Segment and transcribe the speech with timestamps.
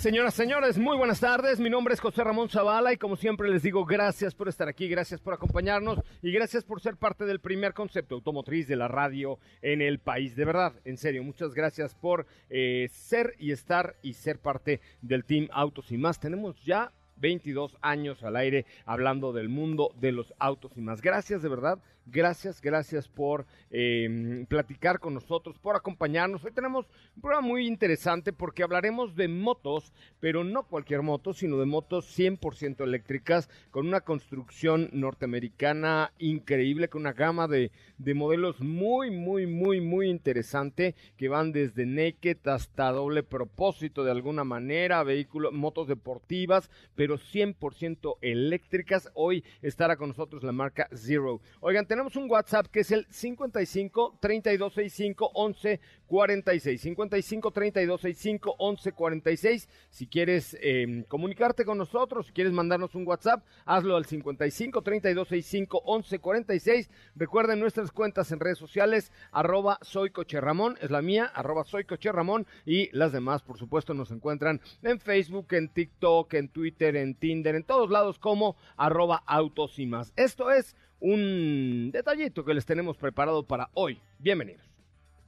[0.00, 1.60] Señoras, señores, muy buenas tardes.
[1.60, 4.88] Mi nombre es José Ramón Zavala y como siempre les digo gracias por estar aquí,
[4.88, 9.38] gracias por acompañarnos y gracias por ser parte del primer concepto automotriz de la radio
[9.60, 10.34] en el país.
[10.36, 15.26] De verdad, en serio, muchas gracias por eh, ser y estar y ser parte del
[15.26, 16.18] Team Autos y más.
[16.18, 21.02] Tenemos ya 22 años al aire hablando del mundo de los autos y más.
[21.02, 21.78] Gracias de verdad
[22.12, 26.44] Gracias, gracias por eh, platicar con nosotros, por acompañarnos.
[26.44, 31.56] Hoy tenemos un programa muy interesante porque hablaremos de motos, pero no cualquier moto, sino
[31.58, 37.70] de motos 100% eléctricas con una construcción norteamericana increíble, con una gama de
[38.12, 44.42] modelos muy, muy, muy, muy interesante que van desde naked hasta doble propósito de alguna
[44.42, 49.08] manera, vehículos, motos deportivas, pero 100% eléctricas.
[49.14, 51.40] Hoy estará con nosotros la marca Zero.
[51.60, 56.80] Oigan, tenemos un WhatsApp que es el 55 3265 11 46.
[56.80, 59.68] 55 3265 11 46.
[59.90, 65.82] Si quieres eh, comunicarte con nosotros, si quieres mandarnos un WhatsApp, hazlo al 55 3265
[65.84, 66.90] 11 46.
[67.16, 72.46] Recuerden nuestras cuentas en redes sociales, arroba soy Ramón, es la mía, arroba soy Ramón,
[72.64, 77.54] y las demás, por supuesto, nos encuentran en Facebook, en TikTok, en Twitter, en Tinder,
[77.54, 80.12] en todos lados como arroba autos y más.
[80.16, 84.00] Esto es un detallito que les tenemos preparado para hoy.
[84.18, 84.64] Bienvenidos.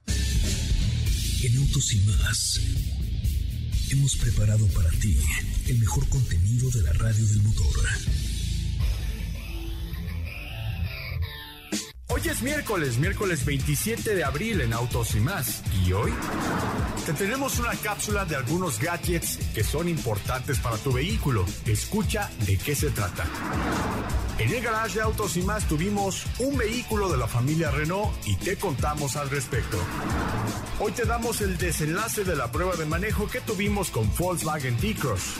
[0.07, 2.59] En Autos y más
[3.91, 5.17] hemos preparado para ti
[5.67, 8.32] el mejor contenido de la radio del motor.
[12.13, 15.63] Hoy es miércoles, miércoles 27 de abril en Autos y más.
[15.83, 16.13] ¿Y hoy?
[17.07, 21.43] Te tenemos una cápsula de algunos gadgets que son importantes para tu vehículo.
[21.65, 23.25] Escucha de qué se trata.
[24.37, 28.35] En el garage de Autos y más tuvimos un vehículo de la familia Renault y
[28.35, 29.79] te contamos al respecto.
[30.79, 35.39] Hoy te damos el desenlace de la prueba de manejo que tuvimos con Volkswagen T-Cross.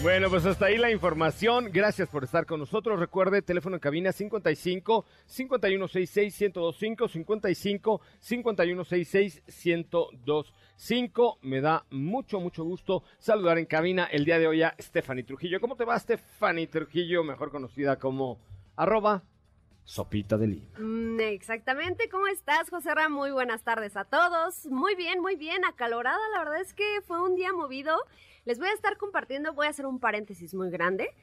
[0.00, 1.70] Bueno, pues hasta ahí la información.
[1.72, 3.00] Gracias por estar con nosotros.
[3.00, 11.38] Recuerde, teléfono en cabina 55 5166 1025 55 5166 1025.
[11.42, 15.60] Me da mucho, mucho gusto saludar en cabina el día de hoy a Stephanie Trujillo.
[15.60, 18.38] ¿Cómo te va, Stephanie Trujillo, mejor conocida como
[18.76, 19.24] arroba
[19.88, 20.66] Sopita de Lima.
[20.78, 23.08] Mm, exactamente, ¿cómo estás, José Ra?
[23.08, 24.66] Muy buenas tardes a todos.
[24.66, 26.20] Muy bien, muy bien, acalorada.
[26.34, 27.96] La verdad es que fue un día movido.
[28.44, 31.14] Les voy a estar compartiendo, voy a hacer un paréntesis muy grande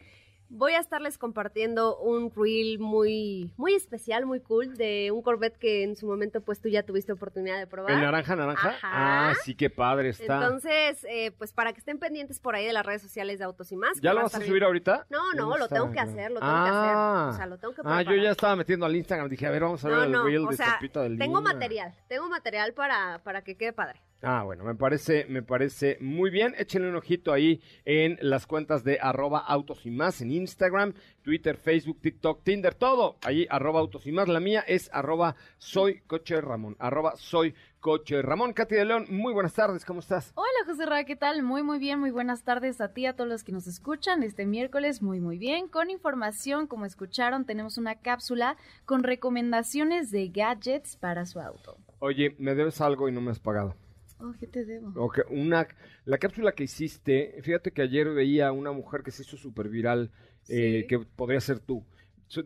[0.49, 5.83] voy a estarles compartiendo un reel muy, muy especial, muy cool, de un Corvette que
[5.83, 7.91] en su momento pues tú ya tuviste oportunidad de probar.
[7.91, 8.75] ¿El naranja, naranja?
[8.83, 10.35] Ah, sí, qué padre está.
[10.35, 13.71] Entonces, eh, pues para que estén pendientes por ahí de las redes sociales de Autos
[13.71, 13.99] y Más.
[14.01, 15.07] ¿Ya lo vas a subir ahorita?
[15.09, 16.95] No, no, lo tengo que hacer, lo tengo que hacer.
[16.95, 17.99] O sea, lo tengo que preparar.
[17.99, 20.45] Ah, yo ya estaba metiendo al Instagram, dije, a ver, vamos a ver el reel
[20.47, 24.01] de sea, del tengo material, tengo material para, para que quede padre.
[24.21, 26.55] Ah, bueno, me parece, me parece muy bien.
[26.57, 31.57] Échenle un ojito ahí en las cuentas de arroba autos y más en Instagram, Twitter,
[31.57, 33.17] Facebook, TikTok, Tinder, todo.
[33.23, 34.27] Ahí arroba autos y más.
[34.27, 38.53] La mía es arroba soy coche Ramón, arroba soy coche Ramón.
[38.53, 40.31] Katy de León, muy buenas tardes, ¿cómo estás?
[40.33, 41.43] Hola José Ra, ¿qué tal?
[41.43, 44.47] Muy, muy bien, muy buenas tardes a ti, a todos los que nos escuchan este
[44.47, 45.67] miércoles, muy, muy bien.
[45.67, 51.77] Con información, como escucharon, tenemos una cápsula con recomendaciones de gadgets para su auto.
[51.99, 53.75] Oye, me debes algo y no me has pagado.
[54.25, 54.93] Oh, ¿qué te debo?
[55.29, 55.67] una,
[56.05, 60.11] la cápsula que hiciste, fíjate que ayer veía una mujer que se hizo súper viral,
[60.49, 61.85] eh, que podría ser tú,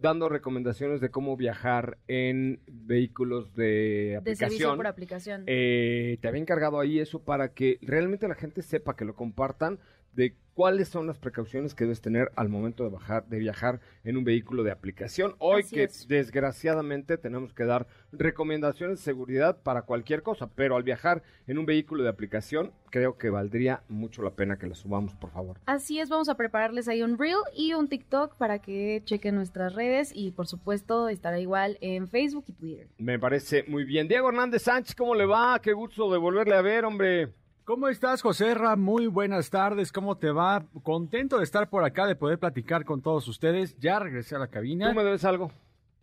[0.02, 4.24] dando recomendaciones de cómo viajar en vehículos de aplicación.
[4.24, 5.44] De servicio por aplicación.
[5.48, 9.80] Eh, te había encargado ahí eso para que realmente la gente sepa que lo compartan
[10.14, 14.18] de cuáles son las precauciones que debes tener al momento de, bajar, de viajar en
[14.18, 15.36] un vehículo de aplicación.
[15.40, 21.24] Hoy que desgraciadamente tenemos que dar recomendaciones de seguridad para cualquier cosa, pero al viajar
[21.48, 25.32] en un vehículo de aplicación creo que valdría mucho la pena que la subamos, por
[25.32, 25.62] favor.
[25.66, 29.76] Así es, vamos a prepararles ahí un reel y un TikTok para que chequen nuestras
[29.76, 32.88] redes y por supuesto estará igual en Facebook y Twitter.
[32.98, 34.10] Me parece muy bien.
[34.10, 35.58] Diego Hernández Sánchez, ¿cómo le va?
[35.62, 37.39] Qué gusto de volverle a ver, hombre.
[37.69, 38.75] ¿Cómo estás, José Ra?
[38.75, 40.66] Muy buenas tardes, ¿cómo te va?
[40.81, 43.77] Contento de estar por acá, de poder platicar con todos ustedes.
[43.77, 44.89] Ya regresé a la cabina.
[44.89, 45.51] ¿Tú me debes algo?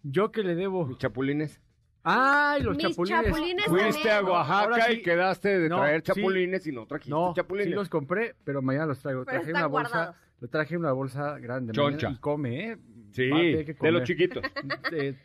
[0.05, 0.87] ¿Yo qué le debo?
[0.87, 1.61] Mis chapulines.
[2.05, 3.25] ¡Ay, los Mis chapulines!
[3.25, 4.23] chapulines Fuiste a.
[4.23, 4.93] Oaxaca sí.
[4.93, 6.13] y quedaste de No, traer sí.
[6.13, 7.67] chapulines y no trajiste No, chapulines.
[7.67, 9.25] sí los compré, pero mañana los traigo.
[9.25, 11.73] Pero traje están una bolsa, lo traje una bolsa grande.
[11.73, 12.11] Choncha.
[12.11, 12.79] mañana, Y come, ¿eh?
[13.11, 13.93] Sí, de comer.
[13.93, 14.41] los chiquitos.
[14.93, 15.17] De-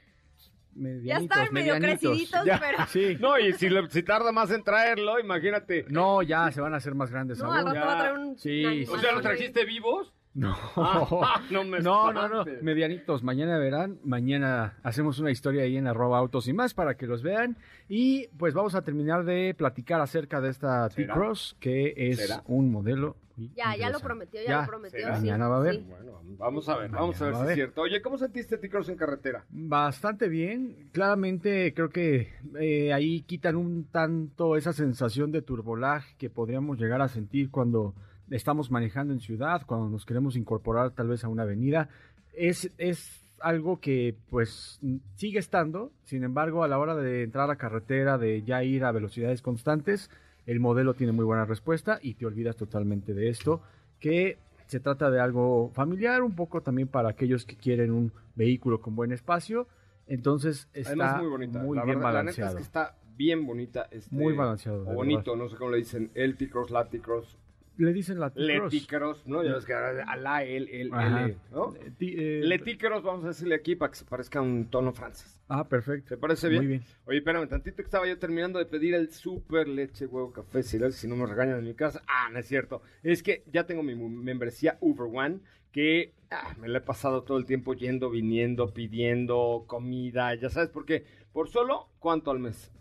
[0.73, 1.99] Ya medianitos, están medio medianitos.
[2.11, 2.77] creciditos, Ya, pero...
[2.87, 3.17] Sí.
[3.19, 5.85] No, y si, le- si tarda más en traerlo, imagínate.
[5.89, 7.73] No, ya se van a hacer más grandes No, aún.
[7.73, 7.85] ya.
[7.85, 8.37] va a traer un...
[8.37, 8.63] Sí.
[8.89, 9.35] O sea, ¿los güey.
[9.35, 10.13] trajiste vivos?
[10.33, 10.55] No.
[10.77, 13.21] Ah, no me No, no, no, medianitos.
[13.21, 17.21] Mañana verán, mañana hacemos una historia ahí en arroba autos y más para que los
[17.21, 17.57] vean.
[17.89, 20.87] Y pues vamos a terminar de platicar acerca de esta.
[20.87, 22.43] T-Cross, que es ¿Será?
[22.47, 23.17] un modelo.
[23.55, 24.99] Ya, ya lo prometió, ya, Ya, lo prometió.
[24.99, 25.75] sí, Mañana va a haber.
[25.75, 25.85] sí.
[25.89, 27.81] Bueno, vamos a ver, vamos a ver Mañana si es cierto.
[27.81, 29.45] Oye, ¿cómo sentiste T-Cross en carretera?
[29.49, 30.89] Bastante bien.
[30.91, 32.29] Claramente creo que
[32.59, 37.93] eh, ahí quitan un tanto esa sensación de turbolag que podríamos llegar a sentir cuando
[38.29, 41.89] estamos manejando en ciudad, cuando nos queremos incorporar tal vez a una avenida.
[42.33, 44.79] Es, es algo que pues
[45.15, 48.91] sigue estando, sin embargo a la hora de entrar a carretera, de ya ir a
[48.91, 50.09] velocidades constantes,
[50.51, 53.61] el modelo tiene muy buena respuesta y te olvidas totalmente de esto,
[53.99, 54.37] que
[54.67, 58.95] se trata de algo familiar, un poco también para aquellos que quieren un vehículo con
[58.95, 59.67] buen espacio.
[60.07, 61.59] Entonces está Además, muy bonita.
[61.59, 62.49] muy la bien verdad, La neta balanceado.
[62.51, 63.87] es que está bien bonita.
[63.91, 66.09] este, Muy balanceado, O bonito, no sé cómo le dicen.
[66.15, 67.37] El T-Cross, la T-Cross,
[67.81, 68.71] Le dicen la le T-Cross.
[68.71, 69.43] T-Cross, ¿no?
[69.43, 71.25] Ya ves que ahora a la, el, el, Ajá.
[71.25, 71.73] L, ¿no?
[71.75, 74.91] Eh, ti- eh, Le T-Cross, vamos a decirle aquí para que se parezca un tono
[74.93, 75.39] francés.
[75.47, 76.09] Ah, perfecto.
[76.09, 76.61] ¿Te parece bien?
[76.61, 76.83] Muy bien.
[77.05, 80.93] Oye, espérame, tantito que estaba yo terminando de pedir el super leche, huevo, café, cereal,
[80.93, 82.03] si no me regañan en mi casa.
[82.07, 82.81] Ah, no es cierto.
[83.03, 85.39] Es que ya tengo mi membresía Uber One,
[85.71, 90.69] que ah, me la he pasado todo el tiempo yendo, viniendo, pidiendo comida, ya sabes,
[90.69, 91.03] porque
[91.33, 92.71] por solo, ¿cuánto al mes?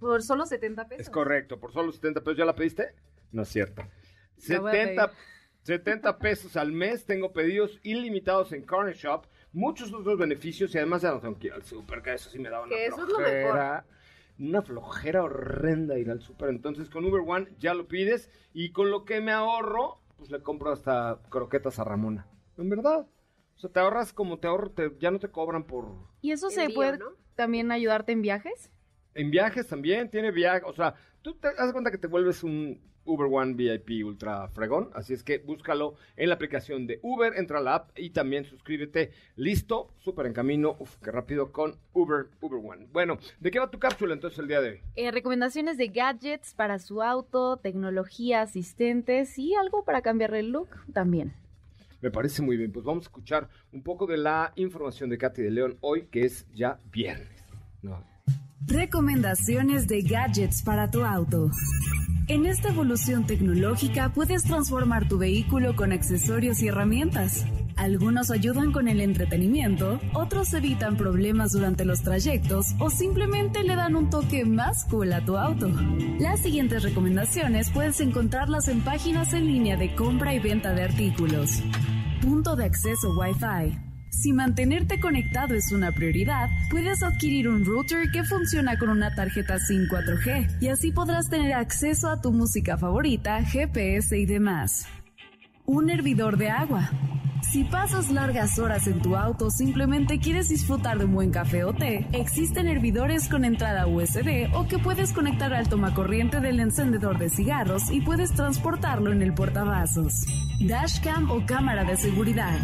[0.00, 1.06] Por solo 70 pesos.
[1.06, 2.36] Es correcto, por solo 70 pesos.
[2.36, 2.88] ¿Ya la pediste?
[3.32, 3.82] No es cierto.
[4.48, 5.12] La voy a 70,
[5.62, 11.02] 70 pesos al mes, tengo pedidos ilimitados en Corner Shop, muchos otros beneficios y además
[11.02, 13.02] ya no tengo que ir al súper, que eso sí me da una Que eso
[13.02, 13.84] es lo flojera.
[14.38, 16.50] Una flojera horrenda ir al súper.
[16.50, 20.40] Entonces con Uber One ya lo pides y con lo que me ahorro, pues le
[20.42, 22.28] compro hasta croquetas a Ramona.
[22.56, 23.06] En verdad.
[23.56, 25.86] O sea, te ahorras como te ahorro, te- ya no te cobran por...
[26.20, 27.06] ¿Y eso se Envío, puede ¿no?
[27.34, 28.70] también ayudarte en viajes?
[29.14, 32.80] En viajes también, tiene viaje, o sea, tú te das cuenta que te vuelves un
[33.08, 37.58] Uber One VIP ultra fregón, así es que búscalo en la aplicación de Uber, entra
[37.58, 39.12] a la app y también suscríbete.
[39.34, 42.86] Listo, súper en camino, uf, qué rápido con Uber, Uber One.
[42.92, 44.80] Bueno, ¿de qué va tu cápsula entonces el día de hoy?
[44.96, 50.68] Eh, recomendaciones de gadgets para su auto, tecnología, asistentes y algo para cambiarle el look
[50.92, 51.32] también.
[52.00, 55.42] Me parece muy bien, pues vamos a escuchar un poco de la información de Katy
[55.42, 57.42] de León hoy, que es ya viernes.
[57.82, 58.04] No.
[58.66, 61.50] Recomendaciones de gadgets para tu auto.
[62.26, 67.46] En esta evolución tecnológica puedes transformar tu vehículo con accesorios y herramientas.
[67.76, 73.96] Algunos ayudan con el entretenimiento, otros evitan problemas durante los trayectos o simplemente le dan
[73.96, 75.70] un toque más cool a tu auto.
[76.18, 81.62] Las siguientes recomendaciones puedes encontrarlas en páginas en línea de compra y venta de artículos.
[82.20, 83.87] Punto de acceso Wi-Fi.
[84.10, 89.58] Si mantenerte conectado es una prioridad, puedes adquirir un router que funciona con una tarjeta
[89.58, 94.86] SIM 4G y así podrás tener acceso a tu música favorita, GPS y demás.
[95.66, 96.90] Un hervidor de agua.
[97.42, 101.64] Si pasas largas horas en tu auto o simplemente quieres disfrutar de un buen café
[101.64, 107.18] o té, existen hervidores con entrada USB o que puedes conectar al tomacorriente del encendedor
[107.18, 110.26] de cigarros y puedes transportarlo en el portavasos.
[110.60, 112.58] Dashcam o cámara de seguridad.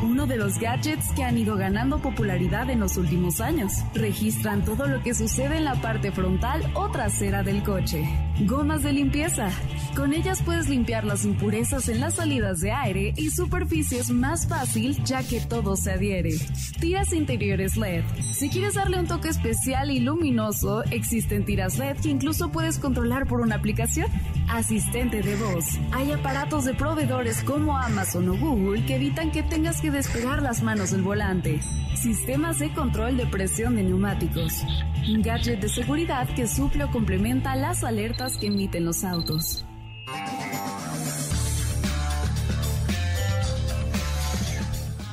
[0.00, 3.72] Uno de los gadgets que han ido ganando popularidad en los últimos años.
[3.94, 8.08] Registran todo lo que sucede en la parte frontal o trasera del coche.
[8.46, 9.50] Gomas de limpieza.
[9.96, 15.02] Con ellas puedes limpiar las impurezas en las salidas de aire y superficies más fácil
[15.02, 16.30] ya que todo se adhiere.
[16.78, 18.04] Tiras interiores LED.
[18.32, 23.26] Si quieres darle un toque especial y luminoso, existen tiras LED que incluso puedes controlar
[23.26, 24.06] por una aplicación.
[24.48, 25.64] Asistente de voz.
[25.90, 30.62] Hay aparatos de proveedores como Amazon o Google que evitan que tengas que despegar las
[30.62, 31.60] manos del volante.
[31.94, 34.62] Sistemas de control de presión de neumáticos.
[35.08, 39.64] Un gadget de seguridad que suple o complementa las alertas que emiten los autos.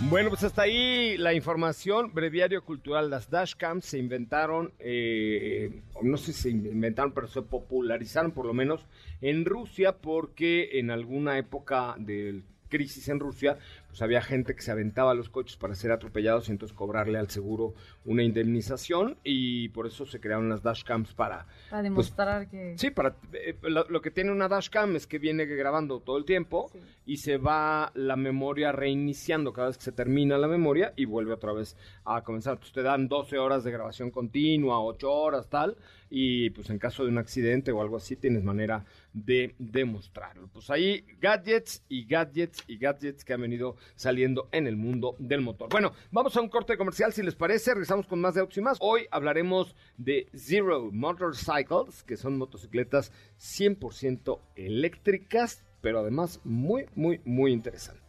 [0.08, 2.13] Bueno, pues hasta ahí la información.
[2.13, 3.10] Breviario cultural.
[3.10, 8.53] Las dashcams se inventaron, eh, no sé si se inventaron, pero se popularizaron por lo
[8.53, 8.86] menos
[9.22, 14.62] en Rusia porque en alguna época del, ¿qué crisis en Rusia, pues había gente que
[14.62, 19.17] se aventaba a los coches para ser atropellados y entonces cobrarle al seguro una indemnización
[19.24, 21.46] y por eso se crearon las dashcams para...
[21.70, 22.75] Para demostrar que...
[22.77, 26.25] Sí, para, eh, lo, lo que tiene una dashcam es que viene grabando todo el
[26.25, 26.79] tiempo Sí.
[27.05, 31.32] y se va la memoria reiniciando cada vez que se termina la memoria y vuelve
[31.34, 32.53] otra vez a comenzar.
[32.53, 35.77] Entonces te dan 12 horas de grabación continua, 8 horas, tal,
[36.10, 38.84] y pues en caso de un accidente o algo así tienes manera
[39.16, 40.50] de demostrarlo.
[40.50, 45.42] Pues ahí gadgets y gadgets y gadgets que han venido saliendo en el mundo del
[45.42, 45.70] motor.
[45.70, 48.62] Bueno, vamos a un corte comercial si les parece, regresamos con más de Autos y
[48.62, 48.78] más.
[48.82, 57.54] Hoy hablaremos de Zero Motorcycles, que son motocicletas 100% eléctricas, pero además muy, muy, muy
[57.54, 58.04] interesantes.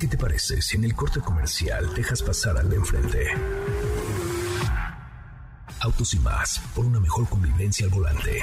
[0.00, 3.28] ¿Qué te parece si en el corte comercial dejas pasar al de enfrente?
[5.80, 8.42] Autos y más, por una mejor convivencia al volante.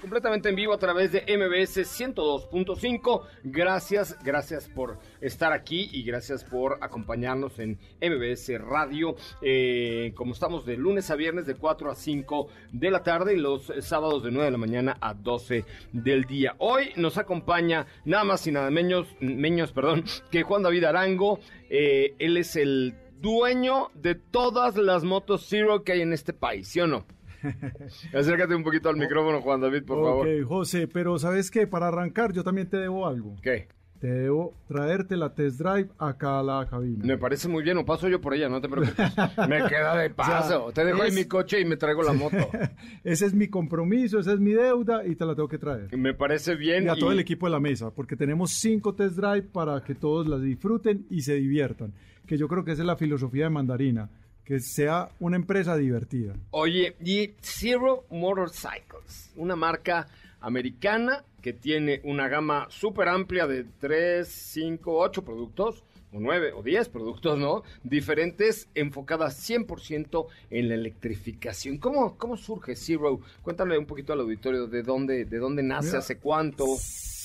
[0.00, 3.22] Completamente en vivo a través de MBS 102.5.
[3.44, 9.16] Gracias, gracias por estar aquí y gracias por acompañarnos en MBS Radio.
[9.42, 13.38] Eh, como estamos de lunes a viernes de 4 a 5 de la tarde y
[13.38, 16.54] los sábados de 9 de la mañana a 12 del día.
[16.58, 21.40] Hoy nos acompaña nada más y nada menos, menos perdón, que Juan David Arango.
[21.70, 26.68] Eh, él es el dueño de todas las motos Zero que hay en este país,
[26.68, 27.04] ¿sí o no?
[28.14, 30.26] Acércate un poquito al micrófono, Juan David, por favor.
[30.28, 31.66] Ok, José, pero ¿sabes qué?
[31.66, 33.36] Para arrancar yo también te debo algo.
[33.42, 33.68] ¿Qué?
[34.00, 37.04] Te debo traerte la test drive acá a la cabina.
[37.04, 39.10] Me parece muy bien, o paso yo por ella, no te preocupes.
[39.48, 40.66] me queda de paso.
[40.66, 42.36] O sea, te dejo ahí es- mi coche y me traigo la moto.
[43.02, 45.96] Ese es mi compromiso, esa es mi deuda y te la tengo que traer.
[45.98, 46.84] me parece bien.
[46.84, 49.82] Y a todo y- el equipo de la mesa, porque tenemos cinco test drive para
[49.82, 51.92] que todos las disfruten y se diviertan.
[52.24, 54.10] Que yo creo que esa es la filosofía de Mandarina,
[54.48, 56.32] que sea una empresa divertida.
[56.52, 60.08] Oye, y Zero Motorcycles, una marca
[60.40, 66.62] americana que tiene una gama súper amplia de 3, 5, 8 productos, o 9 o
[66.62, 67.62] 10 productos, ¿no?
[67.82, 71.76] Diferentes, enfocadas 100% en la electrificación.
[71.76, 73.20] ¿Cómo, cómo surge Zero?
[73.42, 76.64] Cuéntale un poquito al auditorio de dónde, de dónde nace, Mira, hace cuánto.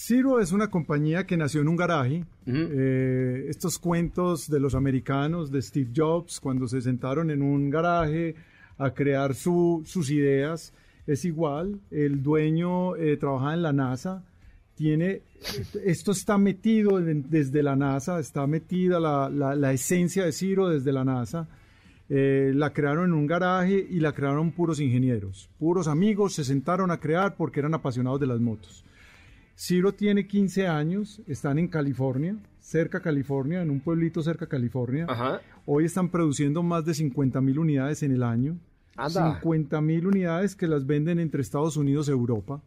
[0.05, 2.25] Zero es una compañía que nació en un garaje.
[2.45, 8.35] Eh, estos cuentos de los americanos, de Steve Jobs, cuando se sentaron en un garaje
[8.77, 10.73] a crear su- sus ideas,
[11.07, 11.79] es igual.
[11.89, 14.23] El dueño eh, trabajaba en la NASA.
[14.75, 15.21] Tiene,
[15.85, 20.67] esto está metido en- desde la NASA, está metida la, la- la esencia de Zero
[20.67, 21.47] desde la NASA.
[22.09, 26.91] Eh, la crearon en un garaje y la crearon puros ingenieros, puros amigos, se sentaron
[26.91, 28.83] a crear porque eran apasionados de las motos.
[29.55, 35.05] Ciro tiene 15 años, están en California, cerca California, en un pueblito cerca California.
[35.07, 35.41] Ajá.
[35.65, 38.57] Hoy están produciendo más de 50 mil unidades en el año.
[38.95, 39.35] Anda.
[39.35, 42.61] 50 mil unidades que las venden entre Estados Unidos y Europa.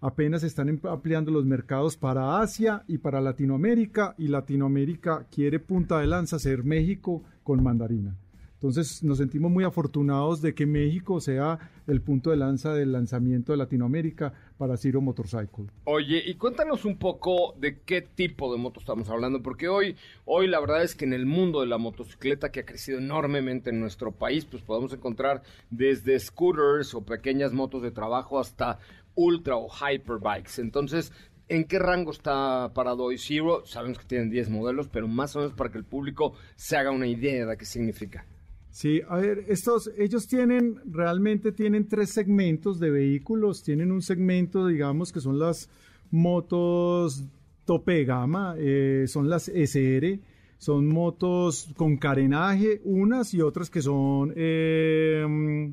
[0.00, 4.14] Apenas están em- ampliando los mercados para Asia y para Latinoamérica.
[4.18, 8.16] Y Latinoamérica quiere punta de lanza ser México con mandarina.
[8.64, 13.52] Entonces nos sentimos muy afortunados de que México sea el punto de lanza del lanzamiento
[13.52, 15.66] de Latinoamérica para Ciro Motorcycle.
[15.84, 20.46] Oye, y cuéntanos un poco de qué tipo de moto estamos hablando, porque hoy, hoy
[20.46, 23.80] la verdad es que en el mundo de la motocicleta que ha crecido enormemente en
[23.80, 28.78] nuestro país, pues podemos encontrar desde scooters o pequeñas motos de trabajo hasta
[29.14, 30.58] ultra o hyperbikes.
[30.62, 31.12] Entonces,
[31.48, 33.66] ¿en qué rango está parado hoy Zero?
[33.66, 36.92] Sabemos que tienen 10 modelos, pero más o menos para que el público se haga
[36.92, 38.24] una idea de qué significa.
[38.74, 43.62] Sí, a ver, estos, ellos tienen, realmente tienen tres segmentos de vehículos.
[43.62, 45.70] Tienen un segmento, digamos, que son las
[46.10, 47.22] motos
[47.64, 50.18] tope de gama, eh, son las SR,
[50.58, 55.66] son motos con carenaje, unas y otras que son, eh, mm,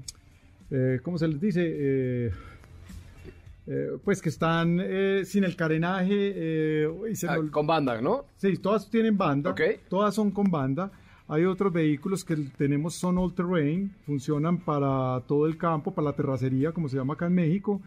[0.70, 2.31] eh, ¿cómo se les dice?
[4.03, 4.79] Pues que están
[5.25, 6.86] sin el carenaje.
[7.15, 8.25] se me Ah, con banda, ¿no?
[8.38, 9.50] Sí, todas tienen banda.
[9.89, 10.91] Todas son con banda.
[11.32, 16.14] Hay otros vehículos que tenemos son all terrain, funcionan para todo el campo, para la
[16.14, 17.82] terracería, como se llama acá en México.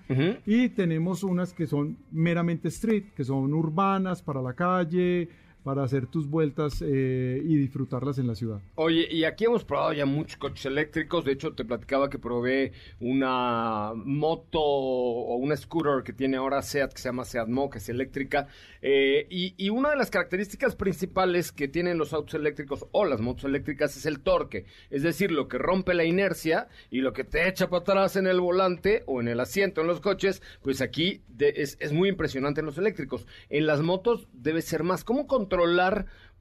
[0.46, 5.28] Y tenemos unas que son meramente street, que son urbanas, para la calle,
[5.64, 8.60] para hacer tus vueltas eh, y disfrutarlas en la ciudad.
[8.74, 11.24] Oye, y aquí hemos probado ya muchos coches eléctricos.
[11.24, 16.92] De hecho, te platicaba que probé una moto o una scooter que tiene ahora SEAT,
[16.92, 18.46] que se llama SEAT Mo, que es eléctrica.
[18.82, 23.44] Eh, y, una de las características principales que tienen los autos eléctricos o las motos
[23.44, 24.66] eléctricas es el torque.
[24.90, 28.26] Es decir, lo que rompe la inercia y lo que te echa para atrás en
[28.26, 32.66] el volante o en el asiento en los coches, pues aquí es muy impresionante en
[32.66, 33.26] los eléctricos.
[33.48, 35.02] En las motos debe ser más.
[35.02, 35.53] ¿Cómo controlar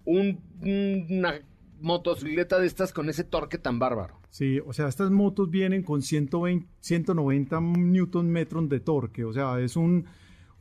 [0.06, 1.34] un- una
[1.82, 4.20] motocicleta de estas con ese torque tan bárbaro?
[4.30, 9.60] Sí, o sea, estas motos vienen con 120, 190 newton metros de torque, o sea,
[9.60, 10.06] es un,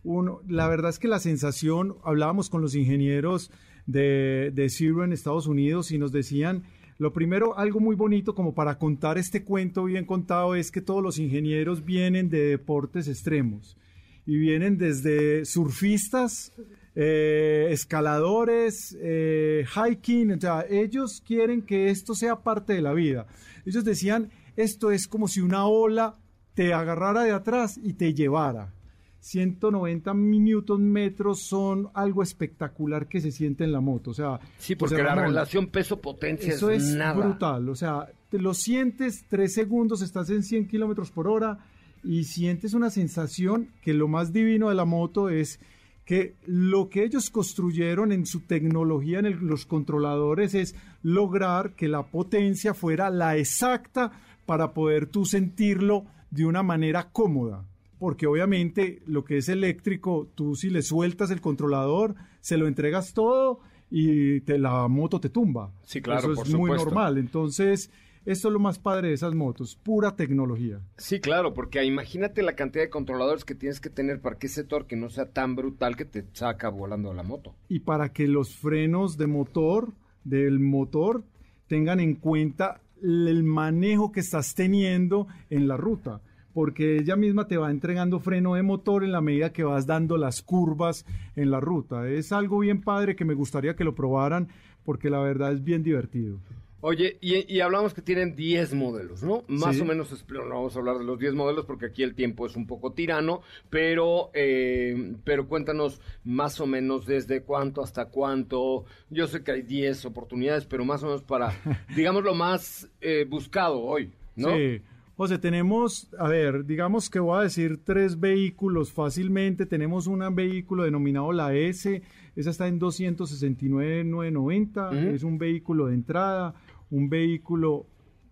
[0.04, 3.50] un- la verdad es que la sensación, hablábamos con los ingenieros
[3.86, 6.64] de, de Zero en Estados Unidos y nos decían,
[6.98, 11.02] lo primero, algo muy bonito como para contar este cuento bien contado es que todos
[11.02, 13.76] los ingenieros vienen de deportes extremos
[14.26, 16.52] y vienen desde surfistas,
[16.94, 23.26] eh, escaladores, eh, hiking, o sea, ellos quieren que esto sea parte de la vida.
[23.64, 26.14] Ellos decían, esto es como si una ola
[26.54, 28.72] te agarrara de atrás y te llevara.
[29.20, 34.74] 190 newton metros son algo espectacular que se siente en la moto, o sea, Sí,
[34.74, 37.14] porque la Ramón, relación peso-potencia eso es, es nada.
[37.14, 37.68] brutal.
[37.68, 41.56] O sea, te lo sientes tres segundos, estás en 100 kilómetros por hora
[42.04, 45.60] y sientes una sensación que lo más divino de la moto es
[46.04, 51.86] que lo que ellos construyeron en su tecnología, en el- los controladores, es lograr que
[51.88, 54.10] la potencia fuera la exacta
[54.46, 57.64] para poder tú sentirlo de una manera cómoda.
[58.00, 63.14] Porque obviamente lo que es eléctrico, tú si le sueltas el controlador, se lo entregas
[63.14, 65.70] todo y te, la moto te tumba.
[65.84, 67.16] Sí, claro, Eso es por muy normal.
[67.18, 67.90] Entonces,
[68.24, 70.80] esto es lo más padre de esas motos, pura tecnología.
[70.96, 74.64] Sí, claro, porque imagínate la cantidad de controladores que tienes que tener para que ese
[74.64, 77.54] torque no sea tan brutal que te saca volando la moto.
[77.68, 79.92] y para que los frenos de motor,
[80.24, 81.24] del motor,
[81.66, 86.20] tengan en cuenta el manejo que estás teniendo en la ruta.
[86.54, 90.18] Porque ella misma te va entregando freno de motor en la medida que vas dando
[90.18, 92.08] las curvas en la ruta.
[92.08, 94.48] Es algo bien padre que me gustaría que lo probaran
[94.84, 96.38] porque la verdad es bien divertido.
[96.84, 99.44] Oye, y, y hablamos que tienen 10 modelos, ¿no?
[99.46, 99.82] Más Sí.
[99.82, 102.56] o menos, no vamos a hablar de los 10 modelos porque aquí el tiempo es
[102.56, 108.84] un poco tirano, pero, eh, pero cuéntanos más o menos desde cuánto hasta cuánto.
[109.10, 111.52] Yo sé que hay 10 oportunidades, pero más o menos para,
[111.96, 114.48] digamos, lo más eh, buscado hoy, ¿no?
[114.56, 114.80] Sí.
[115.14, 119.66] José, tenemos, a ver, digamos que voy a decir tres vehículos fácilmente.
[119.66, 122.02] Tenemos un vehículo denominado la S,
[122.34, 124.88] esa está en 269,990.
[124.88, 124.96] Ujú.
[124.96, 126.54] Es un vehículo de entrada,
[126.92, 127.86] un vehículo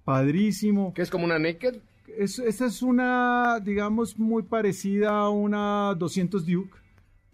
[0.04, 0.92] padrísimo.
[0.94, 1.76] Que es como una Naked.
[2.18, 6.70] Es, esta es una, digamos, muy parecida a una 200 Duke,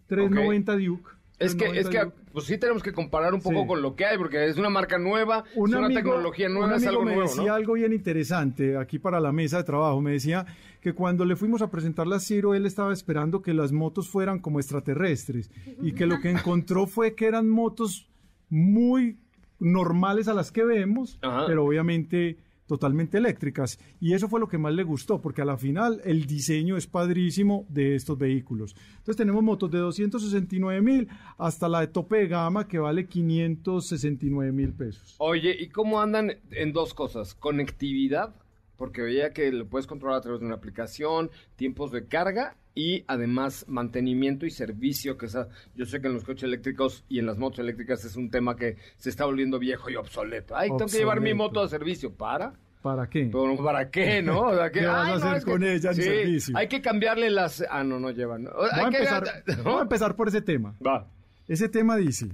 [0.07, 1.11] 390 Duke.
[1.38, 2.31] Es que, es 390 que, Duke.
[2.33, 3.66] pues sí tenemos que comparar un poco Sí.
[3.66, 6.77] con lo que hay, porque es una marca nueva, Un es una tecnología un nueva,
[6.77, 7.55] es algo me nuevo, decía ¿no?
[7.55, 10.00] algo bien interesante aquí para la mesa de trabajo.
[10.00, 10.46] Me decía
[10.81, 14.38] que cuando le fuimos a presentar la Ciro, él estaba esperando que las motos fueran
[14.38, 15.50] como extraterrestres
[15.83, 18.09] y que lo que encontró fue que eran motos
[18.48, 19.18] muy
[19.59, 21.45] normales a las que vemos, Ajá.
[21.47, 23.79] pero obviamente totalmente eléctricas.
[24.01, 26.87] Y eso fue lo que más le gustó, porque a la final el diseño es
[26.87, 28.75] padrísimo de estos vehículos.
[28.90, 34.53] Entonces tenemos motos de 269 mil hasta la de tope de gama que vale 569
[34.53, 35.14] mil pesos.
[35.19, 37.35] Oye, ¿y cómo andan en dos cosas?
[37.35, 38.35] Conectividad,
[38.77, 43.02] porque veía que lo puedes controlar a través de una aplicación, tiempos de carga y
[43.08, 47.26] además mantenimiento y servicio, que esa, yo sé que en los coches eléctricos y en
[47.26, 50.54] las motos eléctricas es un tema que se está volviendo viejo y obsoleto.
[50.54, 52.12] Ay, tengo que llevar mi moto a servicio.
[52.14, 52.52] ¿Para?
[52.82, 53.30] ¿Para qué?
[53.32, 54.42] Pero, ¿Para qué, no?
[54.42, 56.56] O sea, que, ¿Qué vas a no, hacer que- con ella en Sí, servicio?
[56.56, 57.64] Hay que cambiarle las...
[57.68, 58.44] Ah, no, no llevan.
[58.44, 58.50] ¿no?
[58.52, 59.24] Voy Hay a, que- empezar,
[59.56, 59.62] ¿no?
[59.64, 60.76] voy a empezar por ese tema.
[60.86, 61.08] Va.
[61.48, 62.28] Ese tema dice,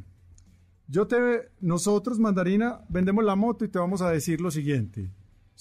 [0.88, 1.16] yo te,
[1.60, 5.08] nosotros, Mandarina, vendemos la moto y te vamos a decir lo siguiente.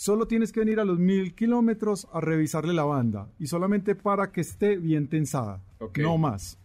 [0.01, 4.31] Solo tienes que venir a los mil kilómetros a revisarle la banda y solamente para
[4.31, 5.61] que esté bien tensada,
[5.95, 6.57] no más.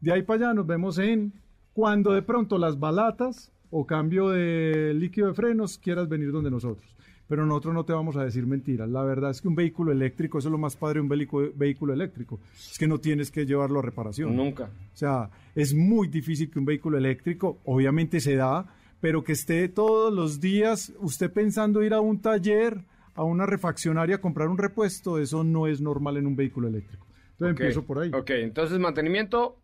[0.00, 1.34] De ahí para allá nos vemos en
[1.74, 6.96] cuando de pronto las balatas o cambio de líquido de frenos quieras venir donde nosotros.
[7.28, 8.88] Pero nosotros no te vamos a decir mentiras.
[8.88, 11.52] La verdad es que un vehículo eléctrico, eso es lo más padre de un vehículo,
[11.54, 14.34] vehículo eléctrico, es que no tienes que llevarlo a reparación.
[14.34, 14.70] Nunca.
[14.94, 19.68] O sea, es muy difícil que un vehículo eléctrico, obviamente se da, pero que esté
[19.68, 22.84] todos los días usted pensando ir a un taller,
[23.14, 27.06] a una refaccionaria a comprar un repuesto, eso no es normal en un vehículo eléctrico.
[27.32, 27.60] Entonces Ok.
[27.60, 28.10] empiezo por ahí.
[28.12, 29.58] Ok, entonces mantenimiento,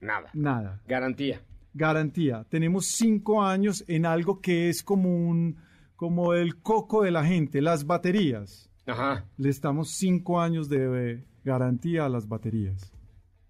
[0.00, 0.30] nada.
[0.34, 0.80] Nada.
[0.86, 1.40] Garantía.
[1.72, 2.44] Garantía.
[2.48, 5.56] Tenemos cinco años en algo que es como un,
[5.96, 8.66] como el coco de la gente, las baterías.
[8.86, 9.24] Ajá.
[9.36, 12.92] le estamos cinco años de garantía a las baterías.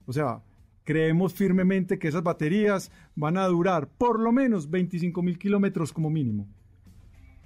[0.04, 0.42] O sea,
[0.90, 6.10] creemos firmemente que esas baterías van a durar por lo menos 25 mil kilómetros como
[6.10, 6.48] mínimo.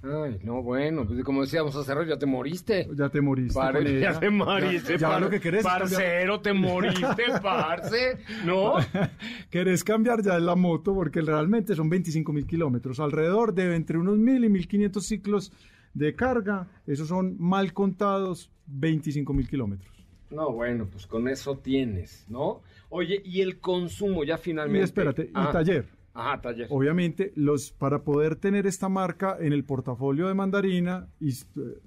[0.01, 2.87] Ay, no, bueno, pues como decíamos hace rato, ya te moriste.
[2.95, 3.53] Ya te moriste.
[3.59, 4.97] Pare- ya te moriste.
[4.97, 8.17] Ya par- lo que querés cambiar- Parcero, te moriste, parce.
[8.45, 8.73] ¿No?
[9.51, 12.99] Querés cambiar ya la moto porque realmente son 25 mil kilómetros.
[12.99, 15.51] Alrededor de entre unos 1000 y 1500 ciclos
[15.93, 16.67] de carga.
[16.87, 19.94] Esos son mal contados 25 mil kilómetros.
[20.29, 22.61] No, bueno, pues con eso tienes, ¿no?
[22.89, 24.83] Oye, y el consumo ya Y finalmente.
[24.85, 25.85] espérate, Ah, y taller.
[26.13, 26.67] Ajá, taller.
[26.69, 31.33] Obviamente, los, para poder tener esta marca en el portafolio de Mandarina, y, eh,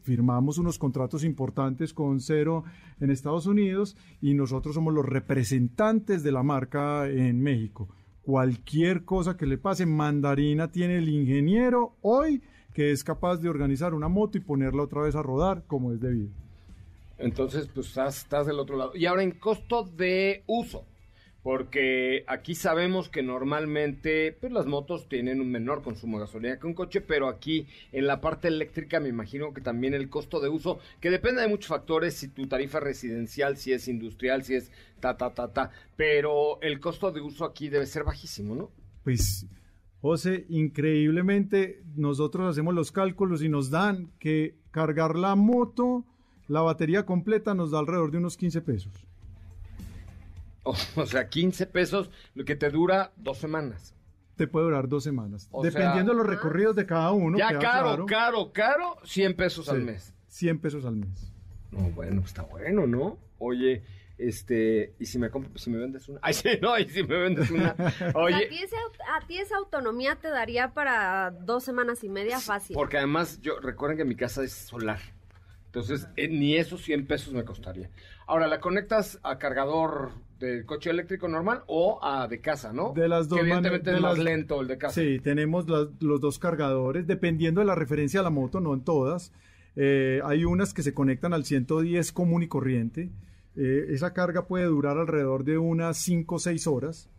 [0.02, 2.64] firmamos unos contratos importantes con Cero
[3.00, 7.88] en Estados Unidos y nosotros somos los representantes de la marca en México.
[8.20, 12.42] Cualquier cosa que le pase, Mandarina tiene el ingeniero hoy
[12.74, 16.00] que es capaz de organizar una moto y ponerla otra vez a rodar como es
[16.00, 16.30] debido.
[17.18, 18.92] Entonces, pues estás, estás del otro lado.
[18.94, 20.86] Y ahora en costo de uso.
[21.42, 26.66] Porque aquí sabemos que normalmente pues, las motos tienen un menor consumo de gasolina que
[26.66, 30.48] un coche, pero aquí en la parte eléctrica me imagino que también el costo de
[30.48, 34.72] uso, que depende de muchos factores, si tu tarifa residencial, si es industrial, si es
[35.00, 38.70] ta, ta, ta, ta, pero el costo de uso aquí debe ser bajísimo, ¿no?
[39.04, 39.46] Pues,
[40.00, 46.04] José, increíblemente nosotros hacemos los cálculos y nos dan que cargar la moto,
[46.48, 48.92] la batería completa nos da alrededor de unos 15 pesos.
[50.64, 53.94] O, o sea, 15 pesos, lo que te dura dos semanas.
[54.36, 55.48] Te puede durar dos semanas.
[55.50, 57.36] O Dependiendo de los recorridos de cada uno.
[57.38, 58.06] ya caro, claro.
[58.06, 60.14] caro, caro, 100 pesos al mes.
[60.28, 61.32] 100 pesos al mes.
[61.72, 63.18] No, bueno, está bueno, ¿no?
[63.38, 63.82] Oye,
[64.16, 66.20] este, ¿y si me compro, si me vendes una?
[66.22, 67.74] Ay, sí, no, y si me vendes una.
[68.14, 72.08] Oye, a, ti ese au- a ti esa autonomía te daría para dos semanas y
[72.08, 72.74] media fácil.
[72.74, 75.00] porque además, yo, recuerden que mi casa es solar.
[75.68, 77.90] Entonces, eh, ni esos 100 pesos me costaría.
[78.26, 82.92] Ahora, ¿la conectas a cargador del coche eléctrico normal o a de casa, no?
[82.94, 85.00] De las dos Que evidentemente es de más las- lento el de casa.
[85.00, 88.82] Sí, tenemos las- los dos cargadores, dependiendo de la referencia a la moto, no en
[88.82, 89.32] todas.
[89.76, 93.10] Eh, hay unas que se conectan al 110 común y corriente.
[93.56, 97.10] Eh, esa carga puede durar alrededor de unas 5 o 6 horas.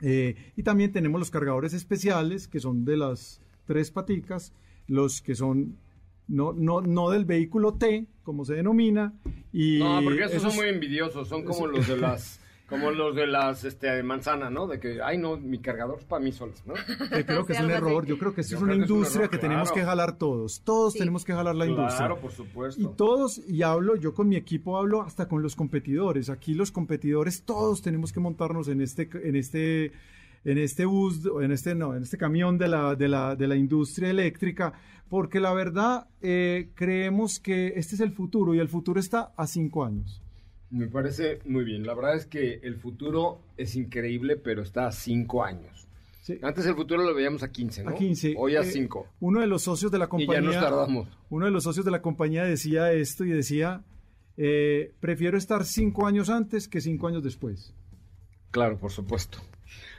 [0.00, 4.52] Y también tenemos los cargadores especiales, que son de las tres paticas,
[4.88, 5.78] los que son
[6.28, 9.12] no, no, no del vehículo T, como se denomina.
[9.52, 13.14] Y No, porque esos, esos- son muy envidiosos, son como los de las como los
[13.14, 14.66] de las este de manzana, ¿no?
[14.66, 16.74] De que ay no, mi cargador es para mí solos, ¿no?
[16.74, 18.04] que creo que Sí, es un error.
[18.06, 19.68] Yo creo que esto Yo es una creo que es un industria error, que tenemos
[19.70, 19.74] claro.
[19.74, 20.60] que jalar todos.
[20.62, 20.98] Todos Sí.
[20.98, 21.96] tenemos que jalar la industria.
[21.96, 22.80] Claro, por supuesto.
[22.82, 26.28] Y todos, y hablo, yo con mi equipo hablo hasta con los competidores.
[26.28, 29.92] Aquí los competidores, todos tenemos que montarnos en este, en este,
[30.46, 33.56] en este bus, en este, no, en este camión de la, de la, de la
[33.56, 34.72] industria eléctrica,
[35.08, 39.46] porque la verdad eh, creemos que este es el futuro y el futuro está a
[39.46, 40.22] cinco años.
[40.70, 41.86] Me parece muy bien.
[41.86, 45.86] La verdad es que el futuro es increíble, pero está a cinco años.
[46.22, 46.38] Sí.
[46.42, 47.90] Antes el futuro lo veíamos a 15, ¿no?
[47.90, 48.34] A 15.
[48.36, 49.06] Hoy a Eh, 5.
[49.20, 50.40] Uno de los socios de la Y compañía.
[50.40, 51.08] ya nos tardamos.
[51.30, 53.84] Uno de los socios de la compañía decía esto y decía:
[54.36, 57.72] eh, prefiero estar cinco años antes que cinco años después.
[58.50, 59.38] Claro, por supuesto.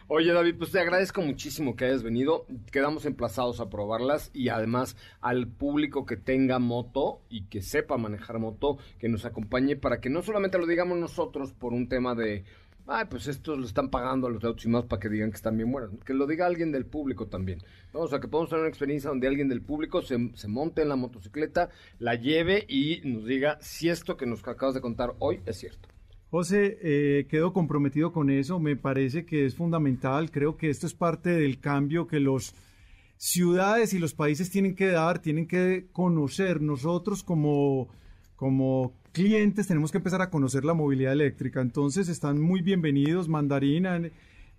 [0.09, 2.45] Oye, David, pues te agradezco muchísimo que hayas venido.
[2.71, 8.39] Quedamos emplazados a probarlas y además al público que tenga moto y que sepa manejar
[8.39, 12.45] moto, que nos acompañe para que no solamente lo digamos nosotros por un tema de,
[12.87, 15.35] ay, pues estos lo están pagando a los autos y más para que digan que
[15.35, 15.91] están bien buenos.
[16.05, 17.59] Que lo diga alguien del público también.
[17.93, 17.99] ¿no?
[17.99, 20.95] O sea, que podamos tener una experiencia donde alguien del público se monte en la
[20.95, 21.67] motocicleta,
[21.99, 25.89] la lleve y nos diga si esto que nos acabas de contar hoy es cierto.
[26.29, 30.93] José, eh, quedo comprometido con eso, me parece que es fundamental, creo que esto es
[30.93, 32.53] parte del cambio que los
[33.15, 36.61] ciudades y los países tienen que dar, tienen que conocer.
[36.61, 37.87] Nosotros como,
[38.35, 43.97] como clientes tenemos que empezar a conocer la movilidad eléctrica, entonces están muy bienvenidos, Mandarina,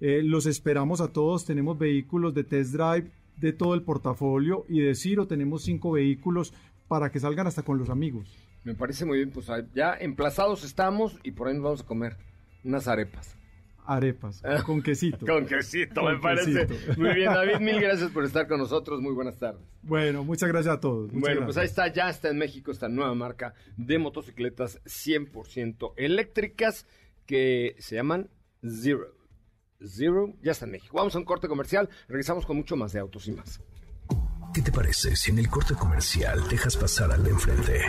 [0.00, 4.80] eh, los esperamos a todos, tenemos vehículos de test drive de todo el portafolio y
[4.80, 6.54] de Ciro tenemos cinco vehículos
[6.88, 8.47] para que salgan hasta con los amigos.
[8.68, 12.18] Me parece muy bien, pues ya emplazados estamos y por ahí nos vamos a comer
[12.64, 13.34] unas arepas.
[13.86, 15.24] Arepas, con quesito.
[15.24, 16.66] Con quesito, Con me parece.
[16.98, 19.00] Muy bien, David, mil gracias por estar con nosotros.
[19.00, 19.62] Muy buenas tardes.
[19.80, 21.10] Bueno, muchas gracias a todos.
[21.10, 25.94] muchas bueno, pues ahí está, ya está en México esta nueva marca de motocicletas 100%
[25.96, 26.86] eléctricas
[27.24, 28.28] que se llaman
[28.62, 29.16] Zero.
[29.82, 30.94] Zero, ya está en México.
[30.94, 33.62] Vamos a un corte comercial, regresamos con mucho más de autos y más.
[34.52, 37.80] ¿Qué te parece si en el corte comercial dejas pasar al de enfrente?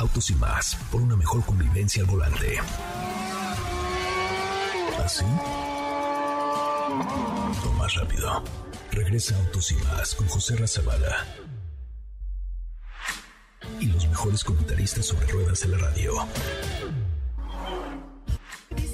[0.00, 2.58] Autos y más, por una mejor convivencia al volante.
[5.04, 5.26] ¿Así?
[7.66, 8.42] O más rápido.
[8.92, 11.26] Regresa Autos y más con José Razabala.
[13.78, 16.14] Y los mejores comentaristas sobre ruedas de la radio.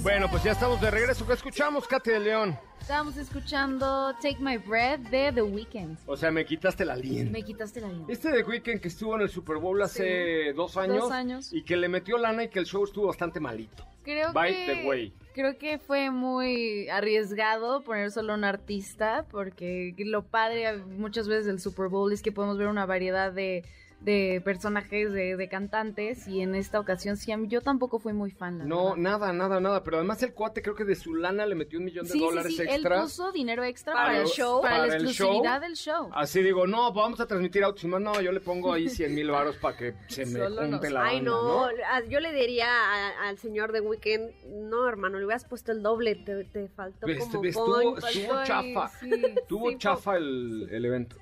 [0.03, 1.27] Bueno, pues ya estamos de regreso.
[1.27, 2.59] ¿Qué escuchamos, Katy de León?
[2.81, 5.99] Estábamos escuchando Take My Breath de The Weeknd.
[6.07, 7.33] O sea, me quitaste la aliento.
[7.33, 8.13] Me quitaste la aliento.
[8.13, 10.99] Este de Weeknd que estuvo en el Super Bowl hace dos años.
[10.99, 11.53] Dos años.
[11.53, 13.85] Y que le metió lana y que el show estuvo bastante malito.
[14.05, 15.13] Creo By que, the way.
[15.35, 21.59] creo que fue muy arriesgado poner solo un artista, porque lo padre muchas veces del
[21.59, 23.65] Super Bowl es que podemos ver una variedad de,
[24.07, 28.13] de personajes, de, de cantantes, y en esta ocasión sí, a mí- yo tampoco fui
[28.13, 28.59] muy fan.
[28.59, 28.97] la No, verdad.
[28.99, 29.83] nada, nada, nada.
[29.83, 32.19] Pero además el cuate creo que de su lana le metió un millón de Sí,
[32.21, 33.03] sí, dólares sí, él extras.
[33.03, 34.63] puso dinero extra Para para, el show.
[34.63, 35.61] para, Para la exclusividad show.
[35.61, 36.11] del show.
[36.15, 38.01] Así digo, no, pues vamos a transmitir autos y más.
[38.01, 41.17] No, yo le pongo ahí 100 mil varos para que se me junte la Ay,
[41.17, 41.69] banda, no,
[42.09, 44.31] yo le diría a- al señor de Weekend,
[44.71, 48.89] no, hermano, le hubieras puesto el doble, te, te faltó como estuvo- estuvo chafa.
[49.01, 49.11] sí,
[49.49, 51.17] Tuvo Sí, chafa el, el evento.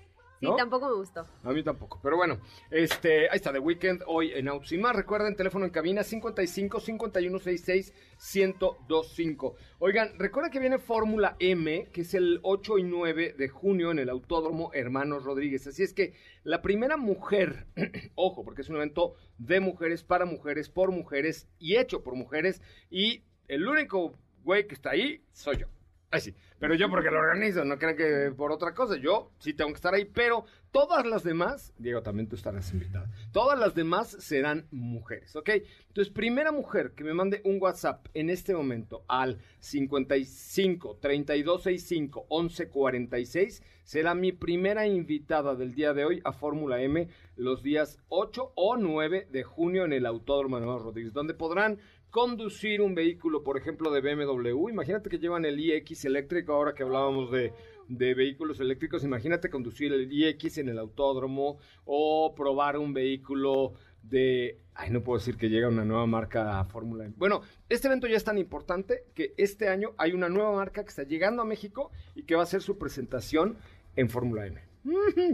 [0.44, 0.56] Sí, ¿no?
[0.56, 1.26] tampoco me gustó.
[1.42, 1.98] A mí tampoco.
[2.02, 2.38] Pero bueno,
[2.70, 4.46] este, ahí está, The Weekend hoy en
[4.80, 4.96] más.
[4.96, 7.94] Recuerden, teléfono en cabina 55 5166
[8.34, 9.56] 1025.
[9.78, 13.98] Oigan, recuerden que viene Fórmula M, que es el 8 y 9 de junio en
[13.98, 15.66] el Autódromo Hermanos Rodríguez.
[15.66, 17.66] Así es que la primera mujer,
[18.14, 22.60] ojo, porque es un evento de mujeres, para mujeres, por mujeres y hecho por mujeres.
[22.90, 25.73] Y el único güey que está ahí soy yo.
[26.14, 26.32] Ay, sí.
[26.60, 28.96] Pero yo porque lo organizo, no crean que por otra cosa.
[28.96, 33.10] Yo sí tengo que estar ahí, pero todas las demás, Diego, también tú estarás invitada.
[33.32, 35.50] Todas las demás serán mujeres, ¿ok?
[35.88, 43.62] Entonces, primera mujer que me mande un WhatsApp en este momento al 55 3265 1146
[43.82, 48.76] será mi primera invitada del día de hoy a Fórmula M los días 8 o
[48.76, 51.78] 9 de junio en el Autódromo de Nuevos Rodríguez, donde podrán
[52.14, 54.68] conducir un vehículo, por ejemplo, de BMW.
[54.68, 57.52] Imagínate que llevan el iX eléctrico, ahora que hablábamos de,
[57.88, 64.60] de vehículos eléctricos, imagínate conducir el iX en el autódromo o probar un vehículo de...
[64.74, 67.14] Ay, no puedo decir que llega una nueva marca a Fórmula M.
[67.18, 70.90] Bueno, este evento ya es tan importante que este año hay una nueva marca que
[70.90, 73.56] está llegando a México y que va a hacer su presentación
[73.96, 74.60] en Fórmula M.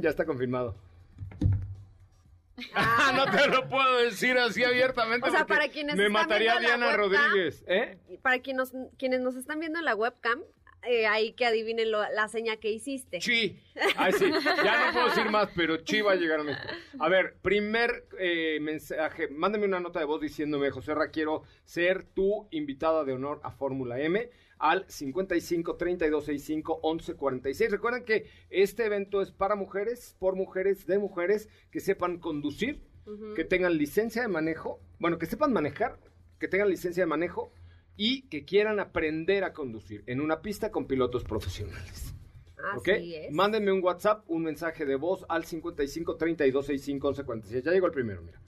[0.00, 0.76] ya está confirmado.
[2.74, 5.28] Ah, no te lo puedo decir así abiertamente.
[5.28, 7.98] O sea, para quienes Me están mataría Diana webcam, Rodríguez, ¿eh?
[8.22, 10.42] Para quienes nos, quienes nos están viendo en la webcam,
[10.88, 13.18] eh, ahí que adivinen lo- la seña que hiciste.
[13.18, 13.58] Chi.
[13.96, 14.30] Ay, sí.
[14.64, 16.68] Ya no puedo decir más, pero Chi va a llegar a México.
[16.98, 19.28] A ver, primer eh, mensaje.
[19.28, 23.50] Mándame una nota de voz diciéndome, José Ra, quiero ser tu invitada de honor a
[23.50, 27.70] Fórmula M al 55 32 65 11 46.
[27.72, 32.82] Recuerden que este evento es para mujeres, por mujeres, de mujeres que sepan conducir,
[33.34, 35.98] que tengan licencia de manejo, bueno, que sepan manejar,
[36.38, 37.52] que tengan licencia de manejo
[37.96, 42.14] y que quieran aprender a conducir en una pista con pilotos profesionales.
[42.76, 42.88] ¿Ok?
[42.88, 43.32] Así es.
[43.32, 47.64] Mándenme un WhatsApp, un mensaje de voz al 55 32 65 11 46.
[47.64, 48.38] Ya llegó el primero, mira.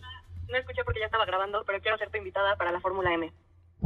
[0.49, 3.33] No escuché porque ya estaba grabando, pero quiero ser tu invitada para la Fórmula M.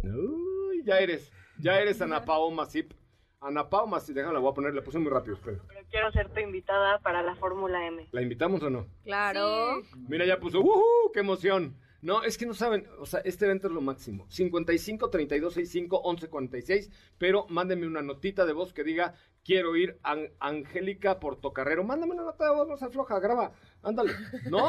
[0.02, 2.92] Uy, ya eres, ya eres Ana Pao Masip.
[3.40, 5.58] Ana Pao Masip, déjame, la voy a poner, la puse muy rápido, espera.
[5.68, 8.08] Pero quiero ser tu invitada para la Fórmula M.
[8.12, 8.86] ¿La invitamos o no?
[9.04, 9.82] Claro.
[10.08, 11.12] Mira, ya puso, ¡Woohoo!
[11.12, 11.76] ¡Qué emoción!
[12.02, 14.26] No, es que no saben, o sea, este evento es lo máximo.
[14.28, 19.98] 55 32 65 11 46, pero mándenme una notita de voz que diga, quiero ir
[20.02, 21.84] a Angélica Portocarrero.
[21.84, 24.12] Mándame una nota de voz, no se afloja, graba, ándale.
[24.50, 24.68] ¿No?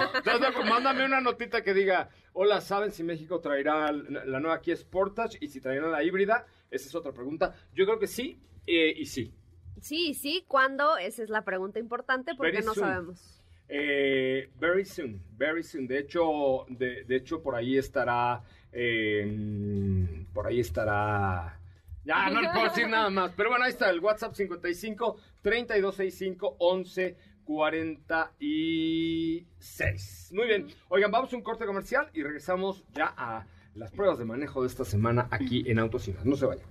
[0.70, 5.38] Mándame una notita que diga, hola, ¿saben si México traerá la la nueva Kia Sportage
[5.42, 6.46] y si traerá la híbrida?
[6.72, 7.54] Esa es otra pregunta.
[7.74, 9.34] Yo creo que sí eh, y sí.
[9.82, 10.98] Sí, sí, ¿cuándo?
[10.98, 12.86] Esa es la pregunta importante porque Very no soon.
[12.88, 13.34] sabemos.
[13.70, 15.88] Eh, very soon, very soon.
[15.88, 21.60] De hecho, de, de hecho por ahí estará, eh, por ahí estará.
[22.06, 23.34] Ya, no le puedo decir nada más.
[23.36, 30.32] Pero bueno, ahí está el WhatsApp 55 3265 11 46.
[30.34, 30.68] Muy bien.
[30.90, 33.46] Oigan, vamos a un corte comercial y regresamos ya a
[33.78, 36.16] las pruebas de manejo de esta semana aquí en Autos y.
[36.24, 36.66] No se vayan.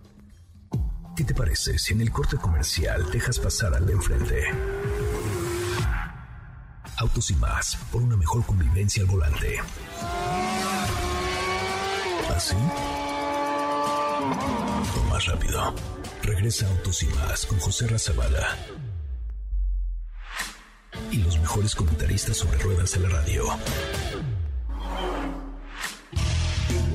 [1.16, 4.44] ¿Qué te parece si en el corte comercial dejas pasar al de enfrente?
[6.98, 9.58] Autos y más, por una mejor convivencia al volante.
[12.34, 12.56] ¿Así?
[14.96, 15.74] O más rápido.
[16.22, 17.06] Regresa Autos y
[17.46, 18.56] con José Razabala.
[21.10, 23.44] Y los mejores comentaristas sobre ruedas de la radio.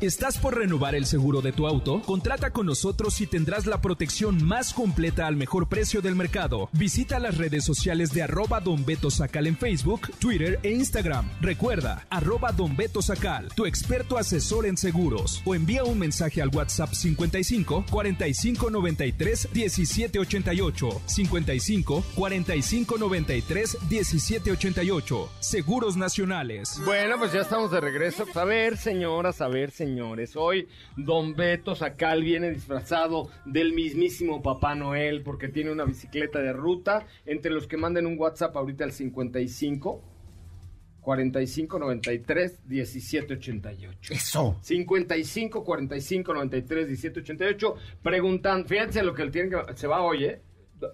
[0.00, 2.02] ¿Estás por renovar el seguro de tu auto?
[2.02, 6.68] Contrata con nosotros y tendrás la protección más completa al mejor precio del mercado.
[6.72, 11.28] Visita las redes sociales de arroba Don Beto Sacal en Facebook, Twitter e Instagram.
[11.40, 15.42] Recuerda, arroba Don Beto Sacal, tu experto asesor en seguros.
[15.44, 21.02] O envía un mensaje al WhatsApp 55 45 93 17 88.
[21.06, 25.28] 55 45 93 17 88.
[25.40, 26.80] Seguros Nacionales.
[26.84, 28.24] Bueno, pues ya estamos de regreso.
[28.36, 30.36] A ver, señoras, a ver, señores.
[30.36, 36.52] Hoy Don Beto Sacal viene disfrazado del mismísimo Papá Noel porque tiene una bicicleta de
[36.52, 37.06] ruta.
[37.24, 40.02] Entre los que manden un WhatsApp ahorita al 55
[41.00, 44.12] 45 93 17 88.
[44.12, 44.58] Eso.
[44.60, 47.74] 55 45 93 17 88.
[48.02, 49.76] Preguntan, fíjense lo que él tiene que.
[49.76, 50.42] Se va hoy, ¿eh?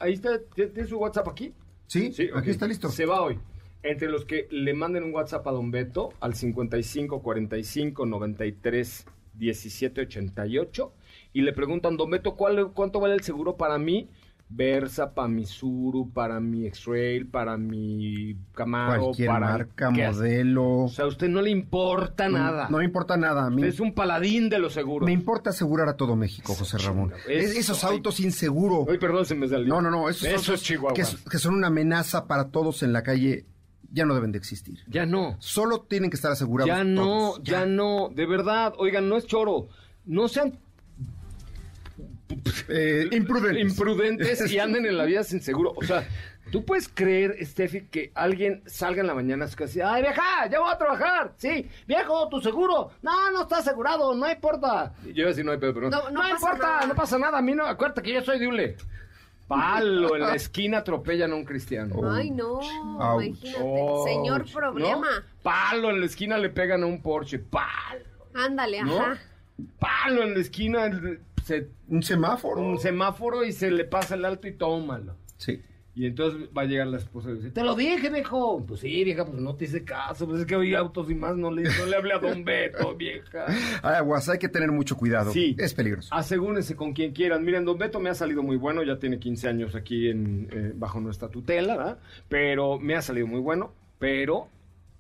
[0.01, 1.53] Ahí está, ¿tiene su WhatsApp aquí?
[1.87, 2.47] Sí, aquí ok.
[2.47, 2.89] está listo.
[2.89, 3.39] Se va hoy.
[3.85, 10.01] Entre los que le manden un WhatsApp a Don Beto al 55 45 93 17
[10.01, 10.93] 88
[11.35, 14.09] y le preguntan, Don Beto, ¿cuál, ¿cuánto vale el seguro para mí?
[14.49, 20.85] Versa, para mi Suru, para mi X-Rail, para mi Camaro, Cualquier para marca, modelo.
[20.85, 22.69] O sea, a usted no le importa nada.
[22.71, 23.47] No me importa nada.
[23.47, 25.07] a mí- Usted es un paladín de los seguros.
[25.07, 27.13] Me importa asegurar a todo México, José Ramón.
[27.27, 28.87] Eso, Es- esos autos sin seguro.
[28.89, 29.67] Ay, perdón, se me salió.
[29.67, 30.09] No, no, no.
[30.09, 33.47] Esos Eso autos que son una amenaza para todos en la calle
[33.95, 34.81] ya no deben de existir.
[34.89, 35.37] Ya no.
[35.39, 36.67] Solo tienen que estar asegurados.
[36.69, 37.43] Ya no, todos.
[37.45, 39.69] ya no, de verdad, oigan, no es choro,
[40.05, 40.59] no sean
[42.69, 43.63] Eh, imprudentes.
[43.63, 45.73] imprudentes y anden en la vida sin seguro.
[45.77, 46.07] O sea,
[46.51, 50.59] tú puedes creer, Steffi, que alguien salga en la mañana y así, ay vieja, ya
[50.59, 54.95] voy a trabajar, sí, viejo, tu seguro, no, no está asegurado, no importa.
[55.05, 56.87] Y yo iba a decir, no hay pedo, pero no, No, no importa, nada.
[56.87, 58.77] no pasa nada, a mí no, acuérdate que yo soy de Ule.
[59.47, 61.97] Palo, en la esquina atropellan a un cristiano.
[62.11, 63.25] Ay, no, Ouch.
[63.27, 63.61] imagínate.
[63.63, 64.53] Oh, Señor ¿no?
[64.53, 65.07] problema.
[65.43, 68.05] Palo, en la esquina le pegan a un Porsche, palo.
[68.35, 68.99] Ándale, ¿No?
[69.01, 69.19] ajá.
[69.79, 70.91] Palo en la esquina,
[71.45, 72.61] se, Un semáforo.
[72.61, 75.15] un semáforo y se le pasa el alto y tómalo.
[75.37, 75.63] Sí.
[75.97, 78.65] Y entonces va a llegar la esposa y dice, te lo dije, viejo.
[78.67, 80.27] Pues sí, vieja, pues no te hice caso.
[80.27, 82.95] Pues es que hoy autos y más no le, no le hablé a Don Beto,
[82.97, 83.47] vieja.
[83.81, 85.33] Aguas, hay que tener mucho cuidado.
[85.33, 85.55] Sí.
[85.57, 86.13] Es peligroso.
[86.13, 87.45] Asegúrense con quien quieran.
[87.45, 88.83] Miren, Don Beto me ha salido muy bueno.
[88.83, 91.99] Ya tiene 15 años aquí en, eh, bajo nuestra tutela, ¿verdad?
[92.29, 93.73] Pero me ha salido muy bueno.
[94.01, 94.49] Pero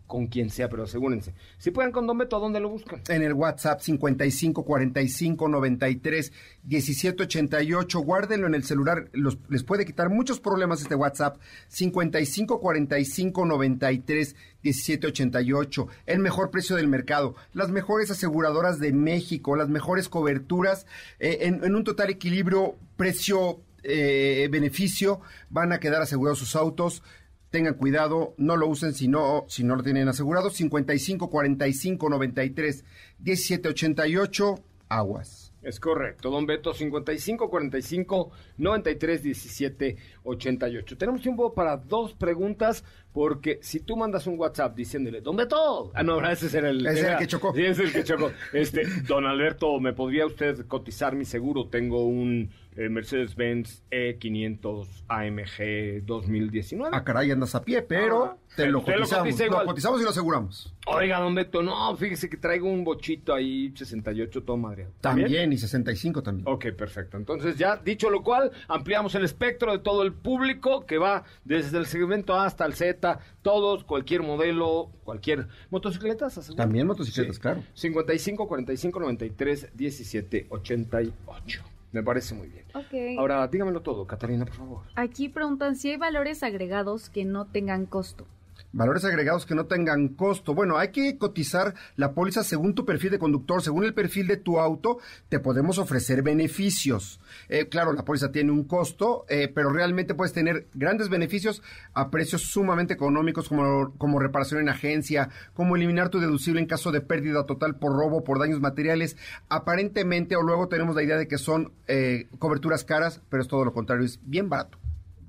[0.06, 1.34] con quien sea, pero asegúrense.
[1.58, 3.00] Si pueden con Don Beto, ¿a dónde lo buscan?
[3.08, 8.00] En el WhatsApp 55 45 93 17 88.
[8.00, 9.08] Guárdenlo en el celular.
[9.12, 11.38] Los- les puede quitar muchos problemas este WhatsApp.
[11.68, 15.88] 55 45 93 17 88.
[16.06, 17.34] El mejor precio del mercado.
[17.52, 19.56] Las mejores aseguradoras de México.
[19.56, 20.86] Las mejores coberturas.
[21.18, 23.60] eh, en, en un total equilibrio precio.
[23.86, 27.02] eh, beneficio, van a quedar asegurados sus autos.
[27.54, 30.50] Tengan cuidado, no lo usen si no, si no lo tienen asegurado.
[30.50, 32.84] 55 45 93
[33.20, 34.54] 17 88,
[34.88, 35.54] aguas.
[35.62, 40.98] Es correcto, Don Beto, 55 45 93 17 88.
[40.98, 46.02] Tenemos tiempo para dos preguntas, porque si tú mandas un WhatsApp diciéndole, Don Beto, ah,
[46.02, 47.54] no, ese era el, Ese era el que chocó.
[47.54, 48.32] Sí, es el que chocó.
[48.52, 51.68] Este, Don Alberto, ¿me podría usted cotizar mi seguro?
[51.68, 56.90] Tengo un Mercedes-Benz E500 AMG 2019.
[56.96, 59.24] Ah, caray, andas a pie, pero Ah, te lo te lo cotizamos.
[59.24, 59.66] cotiza Lo, igual.
[59.66, 60.74] cotizamos y lo aseguramos.
[60.86, 64.88] Oiga, Don Beto, no, fíjese que traigo un bochito ahí, 68, todo madre.
[65.00, 66.46] También, y 65 también.
[66.48, 67.16] Ok, perfecto.
[67.16, 71.78] Entonces ya dicho lo cual, ampliamos el espectro de todo el público que va desde
[71.78, 76.62] el segmento A hasta el Z, todos, cualquier modelo, cualquier motocicletas, aseguro?
[76.62, 77.40] También motocicletas, Sí.
[77.42, 77.62] claro.
[77.74, 81.62] 55 45 93 17 88.
[81.94, 82.64] Me parece muy bien.
[82.74, 83.18] Ok.
[83.18, 84.82] Ahora, dígamelo todo, Catalina, por favor.
[84.96, 88.26] Aquí preguntan si hay valores agregados que no tengan costo.
[88.74, 90.52] Valores agregados que no tengan costo.
[90.52, 94.36] Bueno, hay que cotizar la póliza según tu perfil de conductor, según el perfil de
[94.36, 97.20] tu auto, te podemos ofrecer beneficios.
[97.48, 102.10] Eh, claro, la póliza tiene un costo, eh, pero realmente puedes tener grandes beneficios a
[102.10, 107.00] precios sumamente económicos como, como reparación en agencia, como eliminar tu deducible en caso de
[107.00, 109.16] pérdida total por robo, por daños materiales.
[109.48, 113.64] Aparentemente, o luego tenemos la idea de que son eh, coberturas caras, pero es todo
[113.64, 114.83] lo contrario, es bien barato.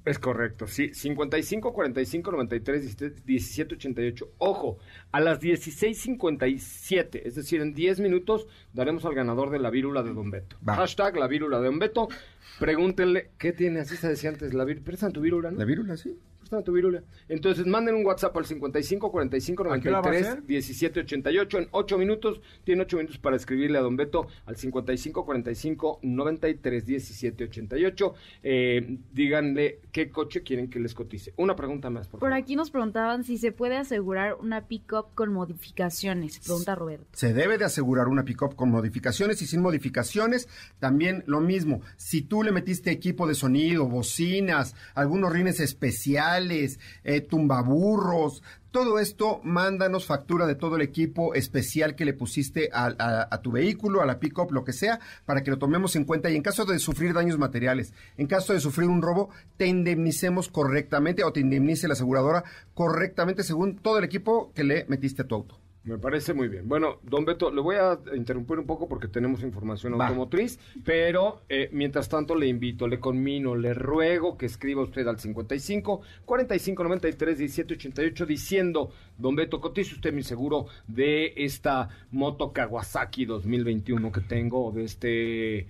[0.06, 0.94] Es correcto, sí.
[0.94, 4.30] 55 45 93 17, 17 88.
[4.38, 4.78] Ojo,
[5.12, 10.14] a las 16.57, es decir, en 10 minutos daremos al ganador de la vírula de
[10.14, 10.58] Don Beto.
[10.68, 10.76] Va.
[10.76, 12.08] Hashtag la vírula de Don Beto.
[12.60, 13.80] Pregúntenle, ¿qué tiene?
[13.80, 14.86] Así se decía antes, la vírula.
[14.86, 15.58] ¿Prestan tu vírula, no?
[15.58, 16.16] ¿La vírula, sí?
[16.46, 17.04] Préstame tu virulia.
[17.28, 20.46] Entonces, manden un WhatsApp al 55 45 ¿A qué hora va a 93 ser?
[20.46, 22.42] 17 88 en 8 minutos.
[22.64, 28.14] Tiene 8 minutos para escribirle a Don Beto al 55 45 93 17 88.
[28.44, 31.34] Eh, díganle qué coche quieren que les cotice.
[31.38, 35.34] Una pregunta más, por Por aquí nos preguntaban si se puede asegurar una pick-up con
[35.34, 36.40] modificaciones.
[36.40, 37.08] Pregunta Roberto.
[37.14, 40.48] Se debe de asegurar una pick-up con modificaciones y sin modificaciones.
[40.80, 41.82] También lo mismo.
[41.98, 46.35] Si tú le metiste equipo de sonido, bocinas, algunos rines especiales,
[47.04, 52.88] eh, tumbaburros, todo esto, mándanos factura de todo el equipo especial que le pusiste a,
[53.00, 56.04] a- a tu vehículo, a la pick-up, lo que sea, para que lo tomemos en
[56.04, 59.68] cuenta y en caso de sufrir daños materiales, en caso de sufrir un robo, te
[59.68, 65.22] indemnicemos correctamente o te indemnice la aseguradora correctamente según todo el equipo que le metiste
[65.22, 65.58] a tu auto.
[65.86, 66.68] Me parece muy bien.
[66.68, 70.08] Bueno, don Beto, le voy a interrumpir un poco porque tenemos información Va.
[70.08, 75.20] automotriz, pero eh, mientras tanto le invito, le conmino, le ruego que escriba usted al
[75.20, 82.52] 55 45 93 17 88 diciendo, don Beto, cotice usted mi seguro de esta moto
[82.52, 85.68] Kawasaki 2021 que tengo, de este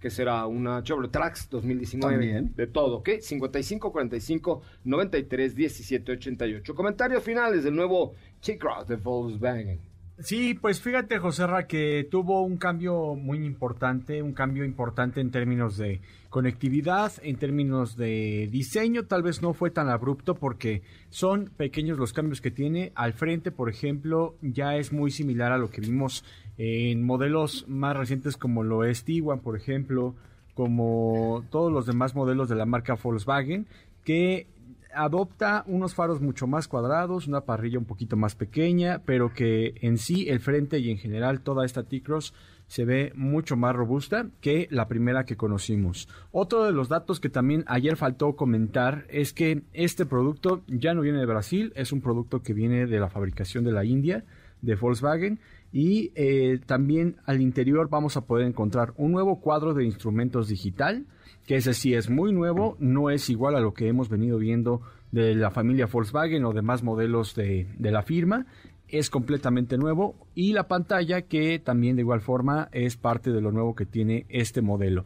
[0.00, 2.54] que será una Chevrolet Trax 2019, También.
[2.54, 3.10] de todo, ¿ok?
[3.20, 6.74] 55 45 93 17 88.
[6.74, 9.80] Comentarios finales del nuevo T-Cross de Volkswagen.
[10.20, 15.76] Sí, pues fíjate, Joserra, que tuvo un cambio muy importante, un cambio importante en términos
[15.76, 21.98] de conectividad, en términos de diseño, tal vez no fue tan abrupto porque son pequeños
[21.98, 22.90] los cambios que tiene.
[22.96, 26.24] Al frente, por ejemplo, ya es muy similar a lo que vimos
[26.58, 30.14] en modelos más recientes como lo es Tiguan, por ejemplo,
[30.54, 33.66] como todos los demás modelos de la marca Volkswagen,
[34.04, 34.48] que
[34.92, 39.98] adopta unos faros mucho más cuadrados, una parrilla un poquito más pequeña, pero que en
[39.98, 42.34] sí el frente y en general toda esta T-Cross
[42.66, 46.08] se ve mucho más robusta que la primera que conocimos.
[46.32, 51.00] Otro de los datos que también ayer faltó comentar es que este producto ya no
[51.02, 54.24] viene de Brasil, es un producto que viene de la fabricación de la India,
[54.60, 55.38] de Volkswagen,
[55.72, 61.06] y eh, también al interior vamos a poder encontrar un nuevo cuadro de instrumentos digital,
[61.46, 64.82] que ese sí es muy nuevo, no es igual a lo que hemos venido viendo
[65.12, 68.46] de la familia Volkswagen o demás modelos de, de la firma.
[68.88, 73.52] Es completamente nuevo y la pantalla que también de igual forma es parte de lo
[73.52, 75.04] nuevo que tiene este modelo.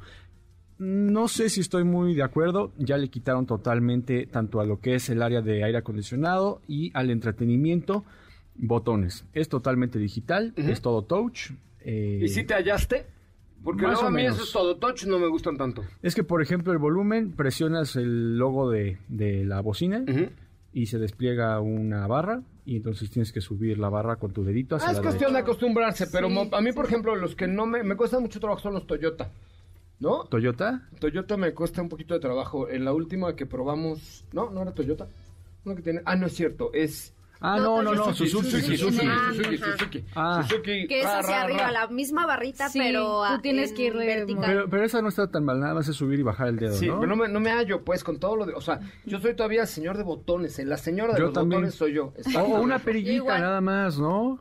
[0.78, 4.94] No sé si estoy muy de acuerdo, ya le quitaron totalmente tanto a lo que
[4.94, 8.04] es el área de aire acondicionado y al entretenimiento
[8.54, 9.24] botones.
[9.32, 11.50] Es totalmente digital, es todo touch.
[11.80, 13.06] eh, ¿Y si te hallaste?
[13.64, 14.36] Porque Más luego o a mí menos.
[14.36, 15.84] esos todo touch no me gustan tanto.
[16.02, 20.04] Es que, por ejemplo, el volumen, presionas el logo de, de la bocina
[20.72, 24.76] y se despliega una barra y entonces tienes que subir la barra con tu dedito
[24.76, 27.66] hacia Ah, es la cuestión de acostumbrarse, pero a mí, por ejemplo, los que no
[27.66, 29.30] me, me cuestan mucho trabajo son los Toyota.
[30.00, 30.24] ¿No?
[30.24, 30.88] ¿Toyota?
[30.98, 32.68] Toyota me cuesta un poquito de trabajo.
[32.68, 34.24] En la última que probamos...
[34.32, 35.06] No, no era Toyota.
[35.64, 36.00] Uno que tiene...
[36.04, 37.14] Ah, no es cierto, es...
[37.42, 39.58] Ah, no, no, no, Suzuki, Suzuki, Suzuki, Suzuki.
[39.58, 40.42] Suzuki, Ah.
[40.48, 41.72] Suzuki, Que es hacia ra, arriba, ra.
[41.72, 44.44] la misma barrita, Sí, pero tú a- tienes en que ir vertical.
[44.46, 46.74] Pero, pero esa no está tan mal, nada más es subir y bajar el dedo,
[46.74, 47.00] Sí, ¿no?
[47.00, 48.54] pero no me, no me hallo, pues, con todo lo de...
[48.54, 50.58] O sea, yo soy todavía señor de botones.
[50.58, 51.60] eh, La señora de Yo los también.
[51.62, 52.06] botones soy yo.
[52.06, 52.56] O, exactamente.
[52.56, 53.40] o una perillita Igual.
[53.40, 54.38] nada más, ¿no?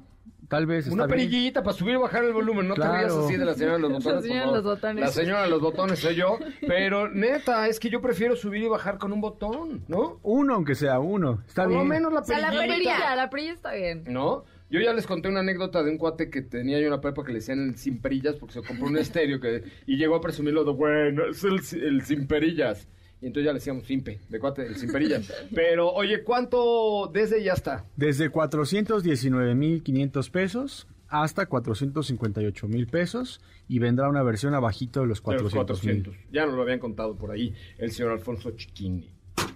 [0.51, 1.29] Tal vez Una está bien.
[1.29, 2.67] perillita para subir y bajar el volumen.
[2.67, 2.97] No te Claro.
[3.07, 4.21] rías así de la señora de los La botones.
[4.21, 5.01] por señora de los botones.
[5.05, 6.37] La señora de los botones soy yo.
[6.67, 10.19] Pero neta, es que yo prefiero subir y bajar con un botón, ¿no?
[10.23, 11.41] Uno, aunque sea uno.
[11.47, 11.79] Está Por bien.
[11.79, 13.15] lo menos la O sea, la perilla.
[13.15, 14.03] la perilla está bien.
[14.09, 14.43] ¿No?
[14.69, 17.31] Yo ya les conté una anécdota de un cuate que tenía yo una prepa que
[17.31, 20.63] le decían el sin perillas porque se compró un estéreo que, y llegó a presumirlo
[20.65, 22.87] de, bueno, es el, el sin perillas.
[23.21, 25.31] Y entonces ya le decíamos simpe, de cuate, el sin perillas.
[25.55, 27.85] Pero, oye, ¿cuánto desde ya está?
[27.95, 35.53] Desde 419.500 pesos hasta 458.000 pesos y vendrá una versión abajito de los De los
[35.53, 35.55] 400.000.
[35.55, 36.15] 400.
[36.31, 39.09] Ya nos lo habían contado por ahí el señor Alfonso Chiquini.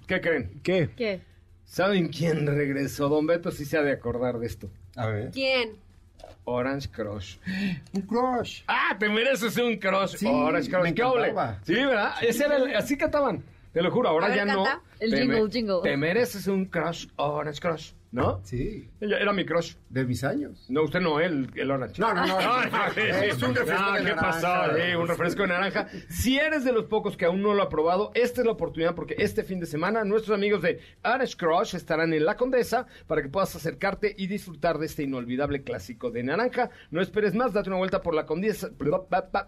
[0.05, 0.59] ¿Qué creen?
[0.61, 0.89] ¿Qué?
[0.95, 1.21] ¿Qué?
[1.63, 3.09] ¿Saben quién regresó?
[3.09, 4.69] Don Beto sí se ha de acordar de esto.
[4.95, 5.31] A ver.
[5.31, 5.71] ¿Quién?
[6.43, 7.37] Orange Crush.
[7.93, 8.61] Un crush.
[8.67, 10.15] Ah, te mereces un crush.
[10.17, 10.83] Sí, Orange Crush.
[10.83, 11.03] me ¿Qué.
[11.63, 12.11] Sí, ¿verdad?
[12.21, 13.43] Ese era el- así cantaban.
[13.75, 14.75] Te lo juro, ahora ver, ya canta.
[14.75, 14.81] no.
[15.01, 15.79] El Te jingle, jingle.
[15.83, 17.91] Te mereces un crush, Orange Crush.
[18.15, 18.39] ¿No?
[18.45, 19.75] Sí, Ella era mi crush.
[19.89, 20.65] de mis años.
[20.69, 21.99] No, usted no, él, el Orange.
[22.01, 22.35] No, no, no.
[23.21, 24.47] Es un refresco Ah, de ¿qué pasó?
[24.75, 25.87] Sí, un refresco de naranja.
[26.09, 28.95] Si eres de los pocos que aún no lo ha probado, esta es la oportunidad
[28.95, 33.21] porque este fin de semana nuestros amigos de Orange Crush estarán en La Condesa para
[33.21, 36.69] que puedas acercarte y disfrutar de este inolvidable clásico de naranja.
[36.91, 38.69] No esperes más, date una vuelta por la Condesa,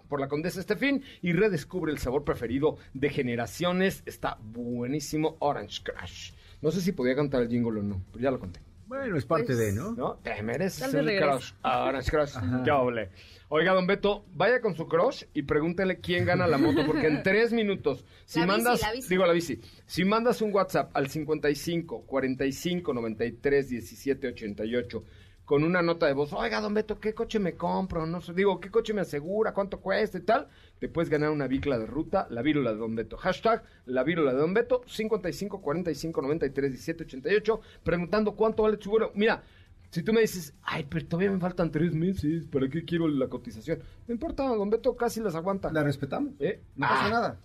[0.10, 4.04] por la Condesa este fin y redescubre el sabor preferido de generaciones.
[4.06, 6.32] Está buenísimo Orange Crush.
[6.62, 8.60] No sé si podía cantar el jingle o no, pero ya lo conté.
[8.88, 9.92] Bueno, es parte Pues, de, ¿no?
[9.92, 10.16] ¿No?
[10.24, 11.52] Te mereces un crush.
[11.62, 12.34] Orange Crush.
[12.64, 13.10] Qué doble.
[13.50, 17.22] Oiga, don Beto, vaya con su crush y pregúntele quién gana la moto, porque en
[17.24, 19.10] tres minutos, si La bici, mandas, la bici.
[19.10, 25.04] digo la bici, si mandas un WhatsApp al 55 45 93 17 88
[25.46, 28.06] con una nota de voz, oiga, don Beto, ¿qué coche me compro?
[28.06, 29.54] No sé, digo, ¿qué coche me asegura?
[29.54, 30.48] ¿Cuánto cuesta y tal?
[30.80, 33.18] Te puedes ganar una bicla de ruta, la vírula de don Beto.
[33.18, 38.92] Hashtag, la vírula de don Beto, 55 45 93 17 88, preguntando cuánto vale tu
[38.92, 39.12] vuelo.
[39.16, 39.42] Mira,
[39.90, 43.28] si tú me dices, ay, pero todavía me faltan tres meses, ¿para qué quiero la
[43.28, 43.80] cotización?
[44.08, 45.72] No importa, don Beto casi las aguanta.
[45.72, 46.34] La respetamos.
[46.40, 46.62] ¿Eh?
[46.76, 47.40] No pasa Ah, nada.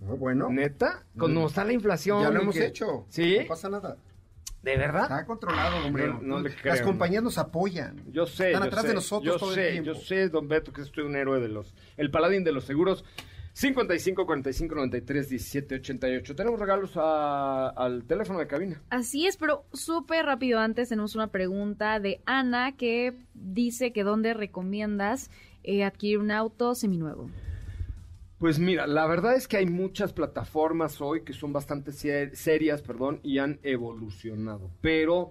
[0.00, 0.48] No, bueno.
[0.48, 1.04] ¿Neta?
[1.18, 2.22] Cuando está la inflación.
[2.22, 3.04] Ya lo hemos que- hecho.
[3.08, 3.36] ¿Sí?
[3.42, 3.96] No pasa nada.
[4.62, 5.02] ¿De verdad?
[5.02, 6.06] Está controlado, hombre.
[6.08, 8.02] No- no le Las compañías nos apoyan.
[8.12, 8.48] Yo sé.
[8.52, 9.92] Están yo atrás sé, de nosotros yo todo sé, el tiempo.
[9.92, 11.74] Yo sé, don Beto, que estoy un héroe de los...
[11.96, 13.04] El paladín de los seguros.
[13.54, 16.34] 55 45 93 17 88.
[16.36, 18.80] Tenemos regalos a- al teléfono de cabina.
[18.88, 24.32] Así es, pero súper rápido antes tenemos una pregunta de Ana que dice que dónde
[24.32, 25.30] recomiendas
[25.64, 27.30] eh, adquirir un auto seminuevo.
[28.42, 32.82] Pues mira, la verdad es que hay muchas plataformas hoy que son bastante ser- serias,
[32.82, 34.68] perdón, y han evolucionado.
[34.80, 35.30] Pero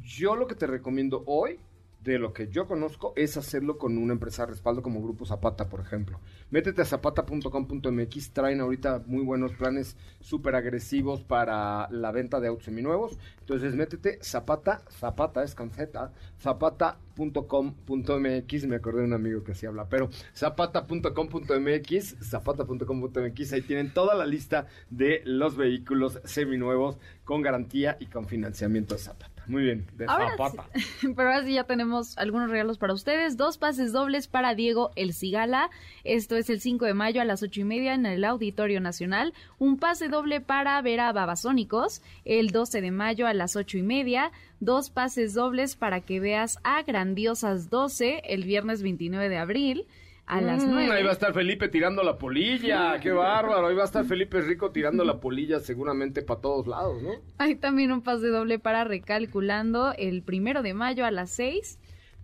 [0.00, 1.58] yo lo que te recomiendo hoy,
[2.04, 5.68] de lo que yo conozco, es hacerlo con una empresa de respaldo como Grupo Zapata,
[5.68, 6.20] por ejemplo.
[6.50, 12.64] Métete a zapata.com.mx, traen ahorita muy buenos planes súper agresivos para la venta de autos
[12.64, 13.18] seminuevos.
[13.40, 19.66] Entonces métete Zapata, Zapata es con Z, zapata.com.mx, me acordé de un amigo que así
[19.66, 27.96] habla, pero zapata.com.mx, zapata.com.mx, ahí tienen toda la lista de los vehículos seminuevos con garantía
[28.00, 29.31] y con financiamiento de Zapata.
[29.46, 30.66] Muy bien, de Ahora Zapata.
[31.00, 33.36] Pero ahora sí ya tenemos algunos regalos para ustedes.
[33.36, 35.70] Dos pases dobles para Diego El Cigala.
[36.04, 39.34] Esto es el 5 de mayo a las ocho y media en el Auditorio Nacional.
[39.58, 43.82] Un pase doble para ver a Babasónicos el 12 de mayo a las ocho y
[43.82, 44.30] media.
[44.60, 49.86] Dos pases dobles para que veas a Grandiosas 12 el viernes 29 de abril
[50.26, 50.92] a las Mm, 9.
[50.92, 53.66] Ahí va a estar Felipe tirando la polilla, qué bárbaro.
[53.66, 57.10] Ahí va a estar Felipe Rico tirando la polilla seguramente para todos lados, ¿no?
[57.38, 61.78] Hay también un pase doble para Recalculando el primero de mayo a las 6.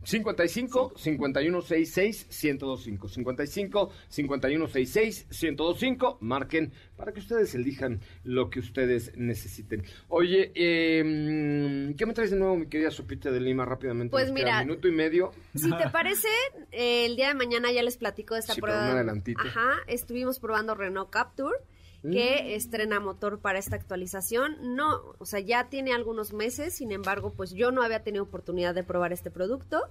[0.05, 9.85] 55 5166 1025 55 5166 1025 marquen para que ustedes elijan lo que ustedes necesiten.
[10.09, 14.11] Oye, eh, ¿qué me traes de nuevo, mi querida Sopita de Lima, rápidamente?
[14.11, 15.33] Pues mira, minuto y medio.
[15.55, 16.29] Si te parece,
[16.73, 18.91] eh, el día de mañana ya les platico de esta Sí, pero prueba.
[18.91, 19.41] un adelantito.
[19.41, 21.57] Ajá, estuvimos probando Renault Capture,
[22.03, 24.77] que estrena motor para esta actualización.
[24.77, 28.75] No, o sea, ya tiene algunos meses, sin embargo, pues yo no había tenido oportunidad
[28.75, 29.83] de probar este producto.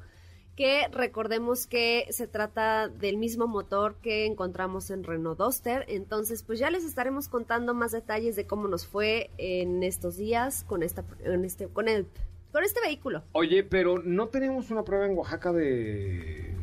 [0.56, 5.86] Que recordemos que se trata del mismo motor que encontramos en Renault Duster.
[5.88, 10.64] Entonces, pues ya les estaremos contando más detalles de cómo nos fue en estos días
[10.64, 12.08] con esta, en este, con el,
[12.52, 13.22] con este vehículo.
[13.34, 16.56] Oye, pero no tenemos una prueba en Oaxaca de...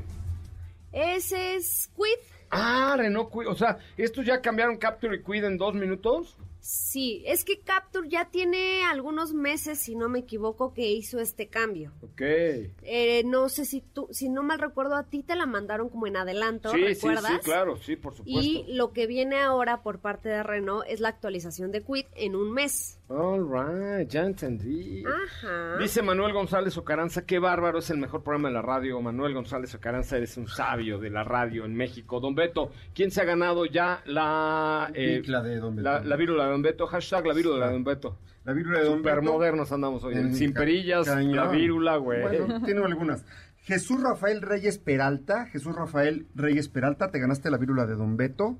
[0.90, 2.33] Ese es Quid.
[2.54, 3.48] Ah, Renault Kwid.
[3.48, 6.36] O sea, ¿estos ya cambiaron Capture y Quid en dos minutos?
[6.60, 11.48] Sí, es que Capture ya tiene algunos meses, si no me equivoco, que hizo este
[11.48, 11.92] cambio.
[12.00, 12.22] Ok.
[12.22, 16.06] Eh, no sé si tú, si no mal recuerdo, a ti te la mandaron como
[16.06, 17.32] en adelanto, Sí, sí, ¿recuerdas?
[17.32, 18.40] sí, claro, sí, por supuesto.
[18.40, 22.34] Y lo que viene ahora por parte de Renault es la actualización de Quid en
[22.34, 22.98] un mes.
[23.08, 25.04] All right, ya entendí.
[25.06, 25.76] Ajá.
[25.78, 28.98] Dice Manuel González Ocaranza, qué bárbaro, es el mejor programa de la radio.
[29.02, 32.18] Manuel González Ocaranza, eres un sabio de la radio en México.
[32.18, 34.90] Don Beto, ¿quién se ha ganado ya la...
[34.94, 35.82] eh, de Don Beto.
[35.88, 38.18] La, la vírula de Don Beto, hashtag la vírula de Don Beto.
[38.44, 39.32] La vírula de Don Super Beto.
[39.32, 41.36] modernos andamos hoy, En sin ca- perillas, cañón.
[41.36, 42.22] la vírula, güey.
[42.22, 43.24] Bueno, tiene algunas.
[43.58, 48.56] Jesús Rafael Reyes Peralta, Jesús Rafael Reyes Peralta, te ganaste la vírula de Don Beto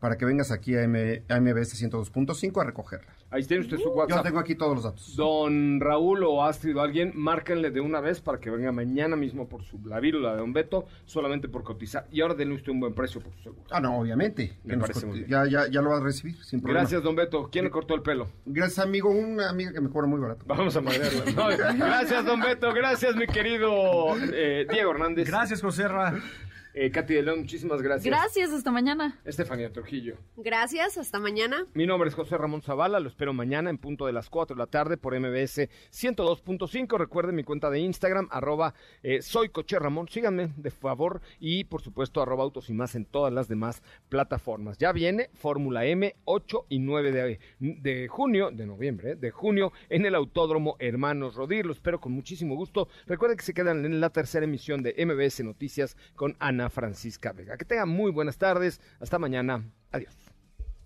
[0.00, 3.12] para que vengas aquí a, M- a MBS 102.5 a recogerla.
[3.36, 4.24] Ahí tiene usted su Yo WhatsApp.
[4.24, 5.14] tengo aquí todos los datos.
[5.14, 9.46] Don Raúl o Astrid o alguien, márquenle de una vez para que venga mañana mismo
[9.46, 12.06] por su la vírula de Don Beto, solamente por cotizar.
[12.10, 13.62] Y ahora denle usted un buen precio por su seguro.
[13.70, 14.56] Ah, no, obviamente.
[14.64, 15.30] Me parece muy bien.
[15.30, 16.80] ya, ya, ya lo vas a recibir, sin problema.
[16.80, 17.50] Gracias, Don Beto.
[17.52, 18.28] ¿Quién le cortó el pelo?
[18.46, 19.10] Gracias, amigo.
[19.10, 20.44] Una amiga que me cobra muy barato.
[20.46, 21.24] Vamos a madrearla.
[21.32, 21.48] No,
[21.86, 22.72] gracias, Don Beto.
[22.72, 25.28] Gracias, mi querido eh, Diego Hernández.
[25.28, 26.18] Gracias, José Ra.
[26.78, 28.04] Eh, Katy de León, muchísimas gracias.
[28.04, 29.18] Gracias, hasta mañana.
[29.24, 30.16] Estefanía Trujillo.
[30.36, 31.64] Gracias, hasta mañana.
[31.72, 34.58] Mi nombre es José Ramón Zavala, lo espero mañana en punto de las 4 de
[34.58, 36.98] la tarde por MBS 102.5.
[36.98, 42.70] Recuerden mi cuenta de Instagram, arroba eh, síganme de favor y por supuesto arroba autos
[42.70, 44.78] y más en todas las demás plataformas.
[44.78, 49.72] Ya viene Fórmula M 8 y 9 de, de junio, de noviembre, eh, de junio
[49.88, 51.66] en el Autódromo Hermanos Rodir.
[51.66, 52.88] Lo espero con muchísimo gusto.
[53.06, 57.56] Recuerden que se quedan en la tercera emisión de MBS Noticias con Ana Francisca Vega.
[57.56, 58.80] Que tengan muy buenas tardes.
[59.00, 59.64] Hasta mañana.
[59.92, 60.25] Adiós.